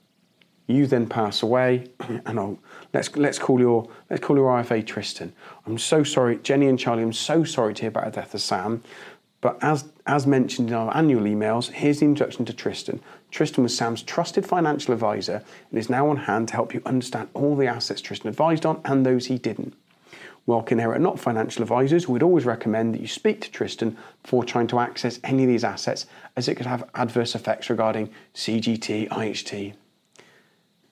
You 0.65 0.88
then 0.88 1.06
pass 1.06 1.43
away, 1.43 1.91
and 2.26 2.39
I'll, 2.39 2.58
let's, 2.91 3.15
let's, 3.15 3.38
call 3.38 3.60
your, 3.60 3.88
let's 4.10 4.26
call 4.26 4.36
your 4.36 4.50
IFA 4.50 4.84
Tristan. 4.88 5.32
I'm 5.67 5.78
so 5.78 6.04
sorry, 6.04 6.39
Jenny 6.39 6.65
and 6.65 6.80
Charlie, 6.80 7.04
I'm 7.04 7.13
so 7.13 7.43
sorry 7.43 7.76
to 7.76 7.82
hear 7.82 7.89
about 7.89 8.06
the 8.06 8.22
death 8.22 8.34
of 8.34 8.41
Sam. 8.41 8.82
But 9.41 9.60
as, 9.62 9.91
as 10.08 10.26
mentioned 10.26 10.70
in 10.70 10.76
our 10.76 10.98
annual 10.98 11.26
emails, 11.26 11.70
here's 11.70 12.00
the 12.00 12.06
introduction 12.06 12.43
to 12.46 12.54
Tristan. 12.54 13.00
Tristan 13.30 13.62
was 13.62 13.78
Sam's 13.78 14.02
trusted 14.02 14.43
financial 14.43 14.91
advisor 14.91 15.43
and 15.70 15.78
is 15.78 15.88
now 15.88 16.10
on 16.10 16.17
hand 16.17 16.48
to 16.48 16.56
help 16.56 16.74
you 16.74 16.82
understand 16.84 17.30
all 17.36 17.56
the 17.56 17.67
assets 17.67 18.02
Tristan 18.02 18.30
advised 18.30 18.65
on 18.65 18.82
and 18.86 19.06
those 19.06 19.28
he 19.28 19.38
didn't. 19.38 19.76
While 20.48 20.64
Kinherit 20.64 20.96
are 20.96 21.00
not 21.00 21.20
financial 21.20 21.62
advisors, 21.62 22.08
we'd 22.08 22.24
always 22.24 22.46
recommend 22.46 22.94
that 22.94 23.02
you 23.02 23.08
speak 23.08 23.42
to 23.42 23.52
Tristan 23.52 23.98
before 24.24 24.46
trying 24.46 24.68
to 24.68 24.80
access 24.80 25.20
any 25.22 25.44
of 25.44 25.50
these 25.50 25.66
assets, 25.66 26.06
as 26.38 26.48
it 26.48 26.56
could 26.56 26.66
have 26.66 26.90
adverse 26.96 27.36
effects 27.36 27.70
regarding 27.70 28.10
CGT, 28.34 29.10
IHT. 29.10 29.74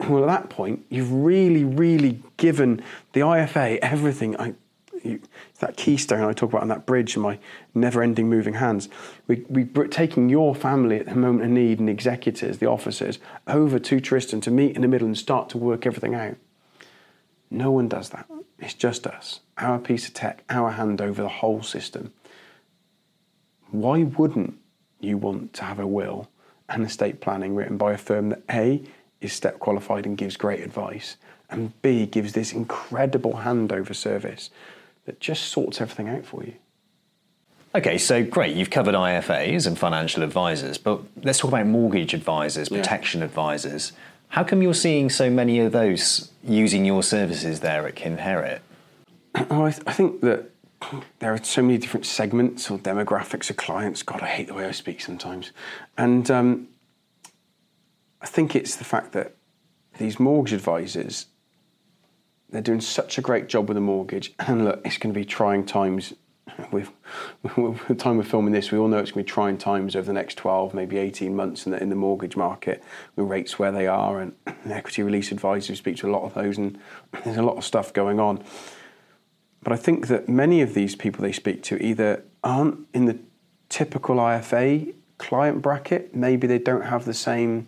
Well, 0.10 0.24
at 0.24 0.28
that 0.28 0.50
point, 0.50 0.86
you've 0.90 1.10
really, 1.10 1.64
really 1.64 2.22
given 2.36 2.84
the 3.14 3.22
IFA 3.22 3.80
everything. 3.82 4.38
I, 4.38 4.56
you, 5.02 5.22
that 5.60 5.78
keystone 5.78 6.26
I 6.26 6.34
talk 6.34 6.50
about 6.50 6.64
on 6.64 6.68
that 6.68 6.86
bridge 6.86 7.16
and 7.16 7.24
my 7.24 7.40
never-ending 7.74 8.28
moving 8.28 8.56
hands. 8.56 8.90
We, 9.28 9.46
we 9.48 9.64
taking 9.88 10.28
your 10.28 10.54
family 10.54 11.00
at 11.00 11.06
the 11.06 11.16
moment 11.16 11.46
of 11.46 11.52
need 11.52 11.80
and 11.80 11.90
executors, 11.90 12.58
the 12.58 12.68
officers, 12.68 13.20
over 13.48 13.80
to 13.80 14.02
Tristan 14.02 14.42
to 14.42 14.52
meet 14.52 14.76
in 14.76 14.82
the 14.82 14.90
middle 14.90 15.08
and 15.08 15.18
start 15.18 15.48
to 15.52 15.58
work 15.58 15.86
everything 15.86 16.14
out. 16.14 16.36
No 17.50 17.72
one 17.72 17.88
does 17.88 18.10
that. 18.10 18.28
It's 18.60 18.74
just 18.74 19.06
us. 19.08 19.42
Our 19.58 19.80
piece 19.80 20.08
of 20.08 20.14
tech, 20.14 20.44
our 20.50 20.72
hand 20.72 21.02
over 21.02 21.22
the 21.22 21.30
whole 21.30 21.64
system. 21.64 22.14
Why 23.72 24.04
wouldn't 24.04 24.58
you 25.00 25.18
want 25.18 25.54
to 25.54 25.64
have 25.64 25.80
a 25.80 25.88
will 25.88 26.30
and 26.70 26.84
estate 26.84 27.22
planning 27.22 27.56
written 27.56 27.78
by 27.78 27.94
a 27.94 27.98
firm 27.98 28.30
that 28.30 28.44
A 28.50 28.84
is 29.22 29.34
step 29.34 29.60
qualified 29.60 30.06
and 30.06 30.18
gives 30.18 30.38
great 30.38 30.62
advice, 30.62 31.18
and 31.50 31.80
B 31.82 32.06
gives 32.06 32.34
this 32.34 32.54
incredible 32.54 33.34
handover 33.34 33.96
service 33.96 34.50
that 35.06 35.20
just 35.20 35.46
sorts 35.46 35.82
everything 35.82 36.10
out 36.10 36.26
for 36.26 36.44
you. 36.44 36.54
Okay, 37.76 37.98
so 37.98 38.24
great. 38.24 38.56
You've 38.56 38.70
covered 38.70 38.96
IFAs 38.96 39.68
and 39.68 39.78
financial 39.78 40.24
advisors, 40.24 40.78
but 40.78 41.02
let's 41.24 41.40
talk 41.40 41.50
about 41.50 41.68
mortgage 41.68 42.14
advisors, 42.14 42.70
protection 42.70 43.20
yeah. 43.20 43.26
advisors. 43.26 43.92
How 44.36 44.44
come 44.44 44.62
you're 44.62 44.74
seeing 44.74 45.10
so 45.10 45.30
many 45.30 45.62
of 45.62 45.72
those 45.72 46.30
using 46.44 46.84
your 46.84 47.04
services 47.04 47.62
there 47.62 47.88
at 47.88 47.96
Kinherit? 47.96 48.60
Oh, 49.50 49.64
I, 49.64 49.72
th- 49.72 49.84
I 49.88 49.94
think 49.94 50.20
that 50.22 50.50
there 51.20 51.34
are 51.34 51.42
so 51.42 51.62
many 51.62 51.78
different 51.78 52.06
segments 52.06 52.70
or 52.70 52.78
demographics 52.78 53.50
of 53.50 53.56
clients. 53.56 54.04
God, 54.04 54.22
I 54.22 54.28
hate 54.28 54.48
the 54.48 54.54
way 54.54 54.66
I 54.66 54.72
speak 54.72 55.00
sometimes. 55.00 55.54
And 55.98 56.30
um, 56.30 56.68
I 58.22 58.26
think 58.26 58.58
it's 58.58 58.76
the 58.76 58.84
fact 58.84 59.14
that 59.14 59.38
these 60.00 60.20
mortgage 60.20 60.52
advisors 60.52 61.28
they're 62.50 62.62
doing 62.62 62.82
such 62.82 63.18
a 63.18 63.22
great 63.22 63.48
job 63.48 63.70
with 63.70 63.76
the 63.76 63.82
mortgage. 63.82 64.34
And 64.40 64.66
look, 64.66 64.82
it's 64.84 64.98
going 64.98 65.14
to 65.14 65.18
be 65.18 65.26
trying 65.26 65.66
times. 65.66 66.14
With, 66.72 66.92
the 67.44 67.96
time 67.98 68.18
we're 68.18 68.24
filming 68.24 68.54
this, 68.54 68.72
we 68.72 68.78
all 68.78 68.88
know 68.88 69.00
it's 69.00 69.12
going 69.12 69.26
to 69.26 69.30
be 69.30 69.34
trying 69.34 69.58
times 69.58 69.96
over 69.96 70.06
the 70.06 70.14
next 70.14 70.36
12, 70.38 70.74
maybe 70.74 70.98
18 70.98 71.36
months 71.36 71.66
in 71.66 71.72
the, 71.72 71.82
in 71.82 71.90
the 71.90 71.96
mortgage 71.96 72.36
market 72.36 72.84
with 73.16 73.28
rates 73.28 73.58
where 73.58 73.72
they 73.72 73.88
are. 73.88 74.20
And 74.20 74.36
equity 74.70 75.04
release 75.04 75.32
advisors 75.32 75.80
speak 75.80 75.98
to 75.98 76.10
a 76.10 76.12
lot 76.12 76.24
of 76.24 76.34
those, 76.34 76.58
and 76.58 76.78
there's 77.24 77.38
a 77.38 77.44
lot 77.44 77.58
of 77.58 77.66
stuff 77.66 77.94
going 77.94 78.20
on. 78.20 78.44
But 79.64 79.74
I 79.74 79.78
think 79.78 80.08
that 80.08 80.30
many 80.30 80.62
of 80.62 80.76
these 80.76 80.96
people 80.96 81.24
they 81.24 81.32
speak 81.32 81.64
to 81.64 81.84
either 81.84 82.24
aren't 82.44 82.88
in 82.94 83.06
the 83.06 83.18
typical 83.70 84.18
IFA 84.18 84.94
client 85.18 85.62
bracket, 85.62 86.16
maybe 86.16 86.46
they 86.46 86.60
don't 86.60 86.84
have 86.84 87.06
the 87.06 87.14
same 87.14 87.68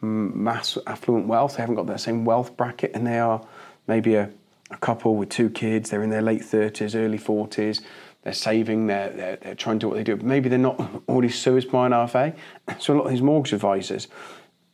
mass 0.00 0.78
affluent 0.86 1.26
wealth, 1.26 1.56
they 1.56 1.62
haven't 1.62 1.74
got 1.74 1.86
that 1.86 2.00
same 2.00 2.24
wealth 2.24 2.56
bracket, 2.56 2.92
and 2.94 3.06
they 3.06 3.18
are 3.18 3.44
maybe 3.86 4.14
a, 4.14 4.30
a 4.70 4.76
couple 4.76 5.16
with 5.16 5.28
two 5.28 5.50
kids, 5.50 5.90
they're 5.90 6.02
in 6.02 6.10
their 6.10 6.22
late 6.22 6.42
30s, 6.42 6.94
early 6.94 7.18
40s, 7.18 7.82
they're 8.22 8.32
saving, 8.32 8.86
they're, 8.86 9.10
they're, 9.10 9.36
they're 9.36 9.54
trying 9.54 9.78
to 9.78 9.84
do 9.84 9.88
what 9.88 9.96
they 9.96 10.04
do, 10.04 10.16
maybe 10.16 10.48
they're 10.48 10.58
not 10.58 10.80
already 11.08 11.28
serviced 11.28 11.70
by 11.70 11.86
an 11.86 11.92
IFA. 11.92 12.34
So 12.80 12.94
a 12.94 12.96
lot 12.96 13.04
of 13.04 13.10
these 13.12 13.22
mortgage 13.22 13.52
advisors, 13.52 14.08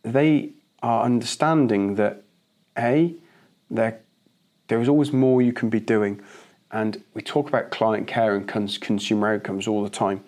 they 0.02 0.50
are 0.82 1.04
understanding 1.04 1.96
that 1.96 2.22
A, 2.78 3.14
there, 3.70 4.00
there 4.68 4.80
is 4.80 4.88
always 4.88 5.12
more 5.12 5.42
you 5.42 5.52
can 5.52 5.68
be 5.68 5.80
doing. 5.80 6.20
And 6.70 7.02
we 7.12 7.20
talk 7.20 7.48
about 7.48 7.70
client 7.70 8.06
care 8.06 8.34
and 8.34 8.48
cons- 8.48 8.78
consumer 8.78 9.34
outcomes 9.34 9.68
all 9.68 9.82
the 9.82 9.90
time. 9.90 10.24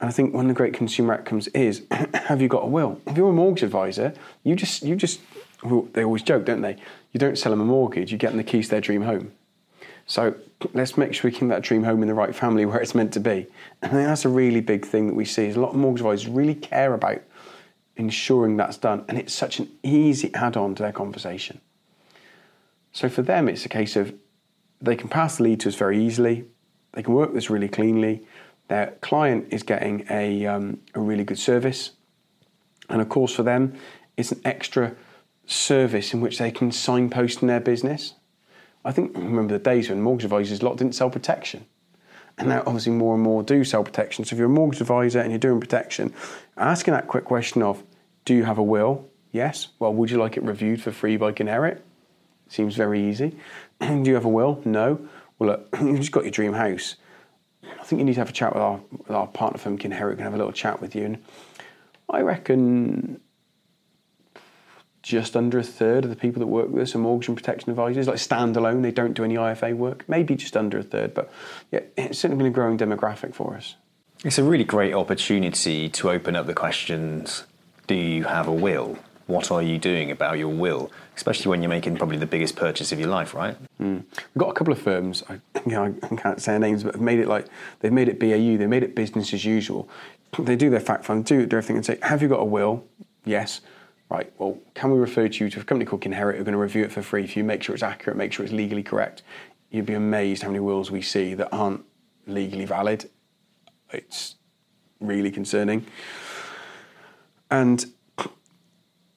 And 0.00 0.08
I 0.08 0.12
think 0.12 0.34
one 0.34 0.44
of 0.44 0.48
the 0.48 0.54
great 0.54 0.74
consumer 0.74 1.14
outcomes 1.14 1.48
is 1.48 1.82
have 2.14 2.42
you 2.42 2.48
got 2.48 2.64
a 2.64 2.66
will? 2.66 3.00
If 3.06 3.16
you're 3.16 3.30
a 3.30 3.32
mortgage 3.32 3.62
advisor, 3.62 4.14
you 4.44 4.54
just 4.54 4.82
you 4.82 4.96
just 4.96 5.20
they 5.92 6.04
always 6.04 6.22
joke, 6.22 6.44
don't 6.44 6.60
they? 6.60 6.76
You 7.12 7.20
don't 7.20 7.38
sell 7.38 7.50
them 7.50 7.60
a 7.60 7.64
mortgage, 7.64 8.12
you 8.12 8.18
get 8.18 8.28
them 8.28 8.36
the 8.36 8.44
keys 8.44 8.66
to 8.66 8.72
their 8.72 8.80
dream 8.80 9.02
home. 9.02 9.32
So 10.06 10.34
let's 10.72 10.96
make 10.96 11.14
sure 11.14 11.30
we 11.30 11.36
keep 11.36 11.48
that 11.48 11.62
dream 11.62 11.84
home 11.84 12.02
in 12.02 12.08
the 12.08 12.14
right 12.14 12.34
family 12.34 12.66
where 12.66 12.80
it's 12.80 12.94
meant 12.94 13.12
to 13.12 13.20
be. 13.20 13.46
And 13.82 13.92
that's 13.92 14.24
a 14.24 14.28
really 14.28 14.60
big 14.60 14.84
thing 14.84 15.06
that 15.06 15.14
we 15.14 15.24
see 15.24 15.46
is 15.46 15.56
a 15.56 15.60
lot 15.60 15.70
of 15.70 15.76
mortgage 15.76 16.00
advisors 16.00 16.28
really 16.28 16.54
care 16.54 16.94
about 16.94 17.22
ensuring 17.96 18.56
that's 18.56 18.78
done. 18.78 19.04
And 19.08 19.18
it's 19.18 19.34
such 19.34 19.58
an 19.58 19.68
easy 19.82 20.32
add-on 20.34 20.74
to 20.76 20.82
their 20.82 20.92
conversation. 20.92 21.60
So 22.92 23.08
for 23.08 23.22
them, 23.22 23.48
it's 23.48 23.66
a 23.66 23.68
case 23.68 23.96
of 23.96 24.14
they 24.80 24.96
can 24.96 25.08
pass 25.08 25.36
the 25.36 25.44
lead 25.44 25.60
to 25.60 25.68
us 25.68 25.74
very 25.74 26.02
easily. 26.02 26.46
They 26.92 27.02
can 27.02 27.14
work 27.14 27.34
this 27.34 27.50
really 27.50 27.68
cleanly. 27.68 28.22
Their 28.68 28.92
client 29.00 29.48
is 29.50 29.62
getting 29.62 30.06
a, 30.10 30.46
um, 30.46 30.80
a 30.94 31.00
really 31.00 31.24
good 31.24 31.38
service. 31.38 31.92
And 32.88 33.02
of 33.02 33.08
course, 33.08 33.34
for 33.34 33.42
them, 33.42 33.74
it's 34.16 34.32
an 34.32 34.40
extra 34.44 34.94
service 35.48 36.12
in 36.12 36.20
which 36.20 36.38
they 36.38 36.50
can 36.50 36.70
signpost 36.70 37.42
in 37.42 37.48
their 37.48 37.58
business. 37.58 38.14
I 38.84 38.92
think 38.92 39.16
remember 39.16 39.54
the 39.54 39.64
days 39.64 39.88
when 39.88 40.02
mortgage 40.02 40.24
advisors 40.24 40.60
a 40.60 40.64
lot 40.64 40.76
didn't 40.76 40.94
sell 40.94 41.10
protection. 41.10 41.66
And 42.36 42.50
now 42.50 42.62
obviously 42.66 42.92
more 42.92 43.14
and 43.14 43.22
more 43.22 43.42
do 43.42 43.64
sell 43.64 43.82
protection. 43.82 44.24
So 44.24 44.34
if 44.34 44.38
you're 44.38 44.46
a 44.46 44.50
mortgage 44.50 44.80
advisor 44.80 45.18
and 45.18 45.30
you're 45.30 45.38
doing 45.40 45.58
protection, 45.58 46.14
asking 46.56 46.92
that 46.92 47.08
quick 47.08 47.24
question 47.24 47.62
of, 47.62 47.82
do 48.24 48.34
you 48.34 48.44
have 48.44 48.58
a 48.58 48.62
will? 48.62 49.08
Yes. 49.32 49.68
Well, 49.78 49.92
would 49.94 50.10
you 50.10 50.18
like 50.18 50.36
it 50.36 50.44
reviewed 50.44 50.80
for 50.80 50.92
free 50.92 51.16
by 51.16 51.32
Kinherit? 51.32 51.80
Seems 52.48 52.76
very 52.76 53.02
easy. 53.08 53.36
do 53.80 54.02
you 54.04 54.14
have 54.14 54.24
a 54.24 54.28
will? 54.28 54.62
No. 54.64 55.08
Well, 55.38 55.50
look, 55.50 55.68
you've 55.80 55.98
just 55.98 56.12
got 56.12 56.24
your 56.24 56.30
dream 56.30 56.52
house. 56.52 56.96
I 57.64 57.82
think 57.84 57.98
you 57.98 58.04
need 58.04 58.14
to 58.14 58.20
have 58.20 58.30
a 58.30 58.32
chat 58.32 58.52
with 58.52 58.62
our, 58.62 58.80
with 58.90 59.10
our 59.10 59.26
partner 59.26 59.58
firm, 59.58 59.78
Kinherit, 59.78 60.16
can 60.16 60.24
have 60.24 60.34
a 60.34 60.38
little 60.38 60.52
chat 60.52 60.80
with 60.80 60.94
you. 60.94 61.04
And 61.04 61.24
I 62.08 62.20
reckon 62.20 63.20
just 65.08 65.34
under 65.34 65.58
a 65.58 65.62
third 65.62 66.04
of 66.04 66.10
the 66.10 66.16
people 66.16 66.38
that 66.38 66.46
work 66.46 66.68
with 66.68 66.82
us 66.82 66.94
are 66.94 66.98
mortgage 66.98 67.28
and 67.28 67.36
protection 67.36 67.70
advisors, 67.70 68.06
like 68.06 68.18
standalone. 68.18 68.82
They 68.82 68.90
don't 68.90 69.14
do 69.14 69.24
any 69.24 69.36
IFA 69.36 69.74
work. 69.74 70.04
Maybe 70.06 70.36
just 70.36 70.54
under 70.54 70.76
a 70.76 70.82
third, 70.82 71.14
but 71.14 71.32
yeah, 71.72 71.80
it's 71.96 72.18
certainly 72.18 72.42
been 72.42 72.52
a 72.52 72.54
growing 72.54 72.76
demographic 72.76 73.34
for 73.34 73.56
us. 73.56 73.76
It's 74.22 74.36
a 74.36 74.44
really 74.44 74.64
great 74.64 74.92
opportunity 74.92 75.88
to 75.88 76.10
open 76.10 76.36
up 76.36 76.46
the 76.46 76.52
questions: 76.52 77.44
Do 77.86 77.94
you 77.94 78.24
have 78.24 78.48
a 78.48 78.52
will? 78.52 78.98
What 79.26 79.50
are 79.50 79.62
you 79.62 79.78
doing 79.78 80.10
about 80.10 80.36
your 80.36 80.48
will? 80.48 80.92
Especially 81.16 81.48
when 81.48 81.62
you're 81.62 81.70
making 81.70 81.96
probably 81.96 82.18
the 82.18 82.26
biggest 82.26 82.54
purchase 82.56 82.92
of 82.92 83.00
your 83.00 83.08
life, 83.08 83.32
right? 83.32 83.56
Mm. 83.80 84.04
We've 84.10 84.38
got 84.38 84.50
a 84.50 84.52
couple 84.52 84.74
of 84.74 84.78
firms. 84.78 85.22
I, 85.30 85.40
you 85.64 85.72
know, 85.72 85.94
I 86.02 86.16
can't 86.16 86.42
say 86.42 86.58
names, 86.58 86.84
but 86.84 86.96
have 86.96 87.02
made 87.02 87.18
it 87.18 87.28
like 87.28 87.46
they've 87.80 87.90
made 87.90 88.10
it 88.10 88.20
BAU. 88.20 88.58
They 88.58 88.66
made 88.66 88.82
it 88.82 88.94
business 88.94 89.32
as 89.32 89.46
usual. 89.46 89.88
They 90.38 90.56
do 90.56 90.68
their 90.68 90.80
fact 90.80 91.06
find, 91.06 91.24
do, 91.24 91.46
do 91.46 91.56
everything, 91.56 91.76
and 91.76 91.86
say, 91.86 91.98
"Have 92.02 92.20
you 92.20 92.28
got 92.28 92.40
a 92.40 92.44
will?" 92.44 92.84
Yes 93.24 93.62
right, 94.10 94.32
well, 94.38 94.58
can 94.74 94.90
we 94.90 94.98
refer 94.98 95.28
to 95.28 95.44
you 95.44 95.50
to 95.50 95.60
a 95.60 95.64
company 95.64 95.84
called 95.84 96.02
Kinherit 96.02 96.34
who 96.34 96.40
are 96.40 96.44
going 96.44 96.52
to 96.52 96.58
review 96.58 96.84
it 96.84 96.92
for 96.92 97.02
free 97.02 97.26
for 97.26 97.38
you, 97.38 97.44
make 97.44 97.62
sure 97.62 97.74
it's 97.74 97.82
accurate, 97.82 98.16
make 98.16 98.32
sure 98.32 98.44
it's 98.44 98.54
legally 98.54 98.82
correct. 98.82 99.22
You'd 99.70 99.86
be 99.86 99.94
amazed 99.94 100.42
how 100.42 100.48
many 100.48 100.60
wills 100.60 100.90
we 100.90 101.02
see 101.02 101.34
that 101.34 101.48
aren't 101.52 101.84
legally 102.26 102.64
valid. 102.64 103.10
It's 103.90 104.36
really 105.00 105.30
concerning. 105.30 105.86
And 107.50 107.84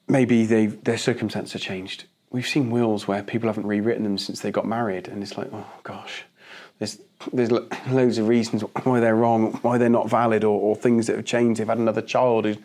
maybe 0.08 0.44
they 0.44 0.66
their 0.66 0.98
circumstances 0.98 1.54
have 1.54 1.62
changed. 1.62 2.04
We've 2.30 2.46
seen 2.46 2.70
wills 2.70 3.06
where 3.06 3.22
people 3.22 3.48
haven't 3.48 3.66
rewritten 3.66 4.04
them 4.04 4.18
since 4.18 4.40
they 4.40 4.50
got 4.50 4.66
married, 4.66 5.08
and 5.08 5.22
it's 5.22 5.36
like, 5.36 5.48
oh 5.52 5.66
gosh, 5.82 6.24
there's 6.78 6.98
there's 7.32 7.50
loads 7.88 8.18
of 8.18 8.28
reasons 8.28 8.62
why 8.84 9.00
they're 9.00 9.14
wrong, 9.14 9.52
why 9.62 9.78
they're 9.78 9.88
not 9.88 10.08
valid, 10.08 10.44
or, 10.44 10.58
or 10.58 10.76
things 10.76 11.06
that 11.06 11.16
have 11.16 11.24
changed. 11.24 11.60
They've 11.60 11.68
had 11.68 11.78
another 11.78 12.02
child 12.02 12.44
who's 12.44 12.58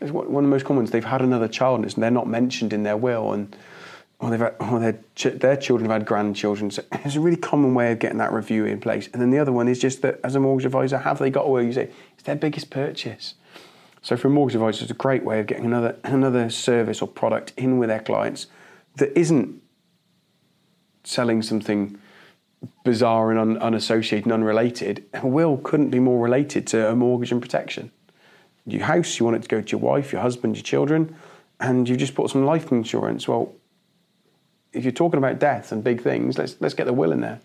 one 0.00 0.26
of 0.26 0.32
the 0.32 0.42
most 0.42 0.64
common 0.64 0.78
ones. 0.78 0.90
They've 0.90 1.04
had 1.04 1.22
another 1.22 1.48
child 1.48 1.80
and 1.80 1.90
they're 1.90 2.10
not 2.10 2.26
mentioned 2.26 2.72
in 2.72 2.82
their 2.82 2.96
will, 2.96 3.32
and 3.32 3.54
or 4.18 4.30
they've 4.30 4.40
had, 4.40 4.54
or 4.60 4.78
their 4.78 4.98
their 5.32 5.56
children 5.56 5.90
have 5.90 6.00
had 6.00 6.06
grandchildren. 6.06 6.70
So 6.70 6.82
it's 6.92 7.16
a 7.16 7.20
really 7.20 7.36
common 7.36 7.74
way 7.74 7.92
of 7.92 7.98
getting 7.98 8.18
that 8.18 8.32
review 8.32 8.64
in 8.64 8.80
place. 8.80 9.08
And 9.12 9.20
then 9.20 9.30
the 9.30 9.38
other 9.38 9.52
one 9.52 9.68
is 9.68 9.78
just 9.78 10.02
that 10.02 10.20
as 10.24 10.34
a 10.34 10.40
mortgage 10.40 10.66
advisor, 10.66 10.98
have 10.98 11.18
they 11.18 11.30
got 11.30 11.46
a 11.46 11.48
will? 11.48 11.62
You 11.62 11.72
say 11.72 11.90
it's 12.14 12.22
their 12.22 12.36
biggest 12.36 12.70
purchase. 12.70 13.34
So 14.00 14.16
for 14.16 14.28
a 14.28 14.30
mortgage 14.30 14.56
advisor, 14.56 14.82
it's 14.82 14.90
a 14.90 14.94
great 14.94 15.24
way 15.24 15.38
of 15.40 15.46
getting 15.46 15.64
another 15.64 15.96
another 16.04 16.50
service 16.50 17.02
or 17.02 17.08
product 17.08 17.52
in 17.56 17.78
with 17.78 17.88
their 17.88 18.00
clients 18.00 18.46
that 18.96 19.16
isn't 19.18 19.62
selling 21.04 21.42
something 21.42 21.98
bizarre 22.84 23.30
and 23.30 23.40
un- 23.40 23.58
unassociated 23.58 24.26
and 24.26 24.32
unrelated. 24.32 25.04
A 25.14 25.26
will 25.26 25.56
couldn't 25.56 25.90
be 25.90 25.98
more 25.98 26.22
related 26.22 26.66
to 26.68 26.88
a 26.88 26.94
mortgage 26.94 27.32
and 27.32 27.42
protection. 27.42 27.90
Your 28.66 28.84
house, 28.84 29.18
you 29.18 29.24
want 29.24 29.36
it 29.36 29.42
to 29.42 29.48
go 29.48 29.60
to 29.60 29.68
your 29.68 29.80
wife, 29.80 30.12
your 30.12 30.20
husband, 30.20 30.56
your 30.56 30.62
children, 30.62 31.16
and 31.58 31.88
you've 31.88 31.98
just 31.98 32.14
bought 32.14 32.30
some 32.30 32.44
life 32.44 32.70
insurance. 32.70 33.26
Well, 33.26 33.54
if 34.72 34.84
you're 34.84 34.92
talking 34.92 35.18
about 35.18 35.38
death 35.38 35.72
and 35.72 35.82
big 35.82 36.02
things, 36.02 36.38
let's 36.38 36.56
let's 36.60 36.74
get 36.74 36.86
the 36.86 36.92
will 36.92 37.12
in 37.12 37.20
there. 37.20 37.40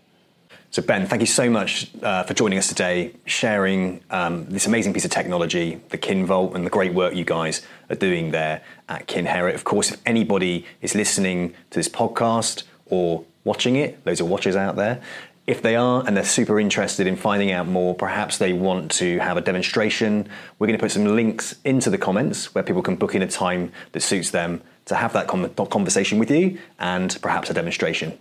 So, 0.69 0.81
Ben, 0.81 1.07
thank 1.07 1.21
you 1.21 1.27
so 1.27 1.49
much 1.49 1.89
uh, 2.03 2.23
for 2.23 2.33
joining 2.33 2.57
us 2.57 2.67
today, 2.67 3.13
sharing 3.25 4.01
um, 4.09 4.45
this 4.45 4.67
amazing 4.67 4.93
piece 4.93 5.05
of 5.05 5.11
technology, 5.11 5.81
the 5.89 5.97
KinVault, 5.97 6.55
and 6.55 6.65
the 6.65 6.69
great 6.69 6.93
work 6.93 7.15
you 7.15 7.23
guys 7.23 7.65
are 7.89 7.95
doing 7.95 8.31
there 8.31 8.61
at 8.89 9.07
Kinherit. 9.07 9.55
Of 9.55 9.63
course, 9.63 9.91
if 9.91 10.01
anybody 10.05 10.65
is 10.81 10.93
listening 10.93 11.53
to 11.69 11.79
this 11.79 11.87
podcast 11.87 12.63
or 12.85 13.23
watching 13.45 13.77
it, 13.77 14.03
those 14.03 14.19
are 14.19 14.25
watchers 14.25 14.57
out 14.57 14.75
there 14.75 15.01
if 15.47 15.61
they 15.61 15.77
are 15.77 16.03
and 16.05 16.15
they're 16.15 16.25
super 16.25 16.59
interested 16.59 17.07
in 17.07 17.15
finding 17.15 17.51
out 17.51 17.67
more, 17.67 17.95
perhaps 17.95 18.37
they 18.37 18.51
want 18.51 18.91
to 18.91 19.17
have 19.19 19.37
a 19.37 19.41
demonstration, 19.41 20.27
we're 20.59 20.67
going 20.67 20.77
to 20.77 20.83
put 20.83 20.91
some 20.91 21.05
links 21.05 21.55
into 21.63 21.89
the 21.89 21.97
comments 21.97 22.53
where 22.53 22.63
people 22.63 22.83
can 22.83 22.97
book 22.97 23.15
in 23.15 23.21
a 23.21 23.27
time 23.27 23.71
that 23.93 24.01
suits 24.01 24.31
them 24.31 24.61
to 24.85 24.95
have 24.95 25.13
that 25.13 25.27
conversation 25.27 26.19
with 26.19 26.29
you 26.29 26.59
and 26.79 27.17
perhaps 27.21 27.49
a 27.49 27.53
demonstration. 27.53 28.17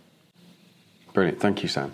Brilliant. 1.12 1.40
Thank 1.40 1.62
you, 1.62 1.68
Sam. 1.68 1.92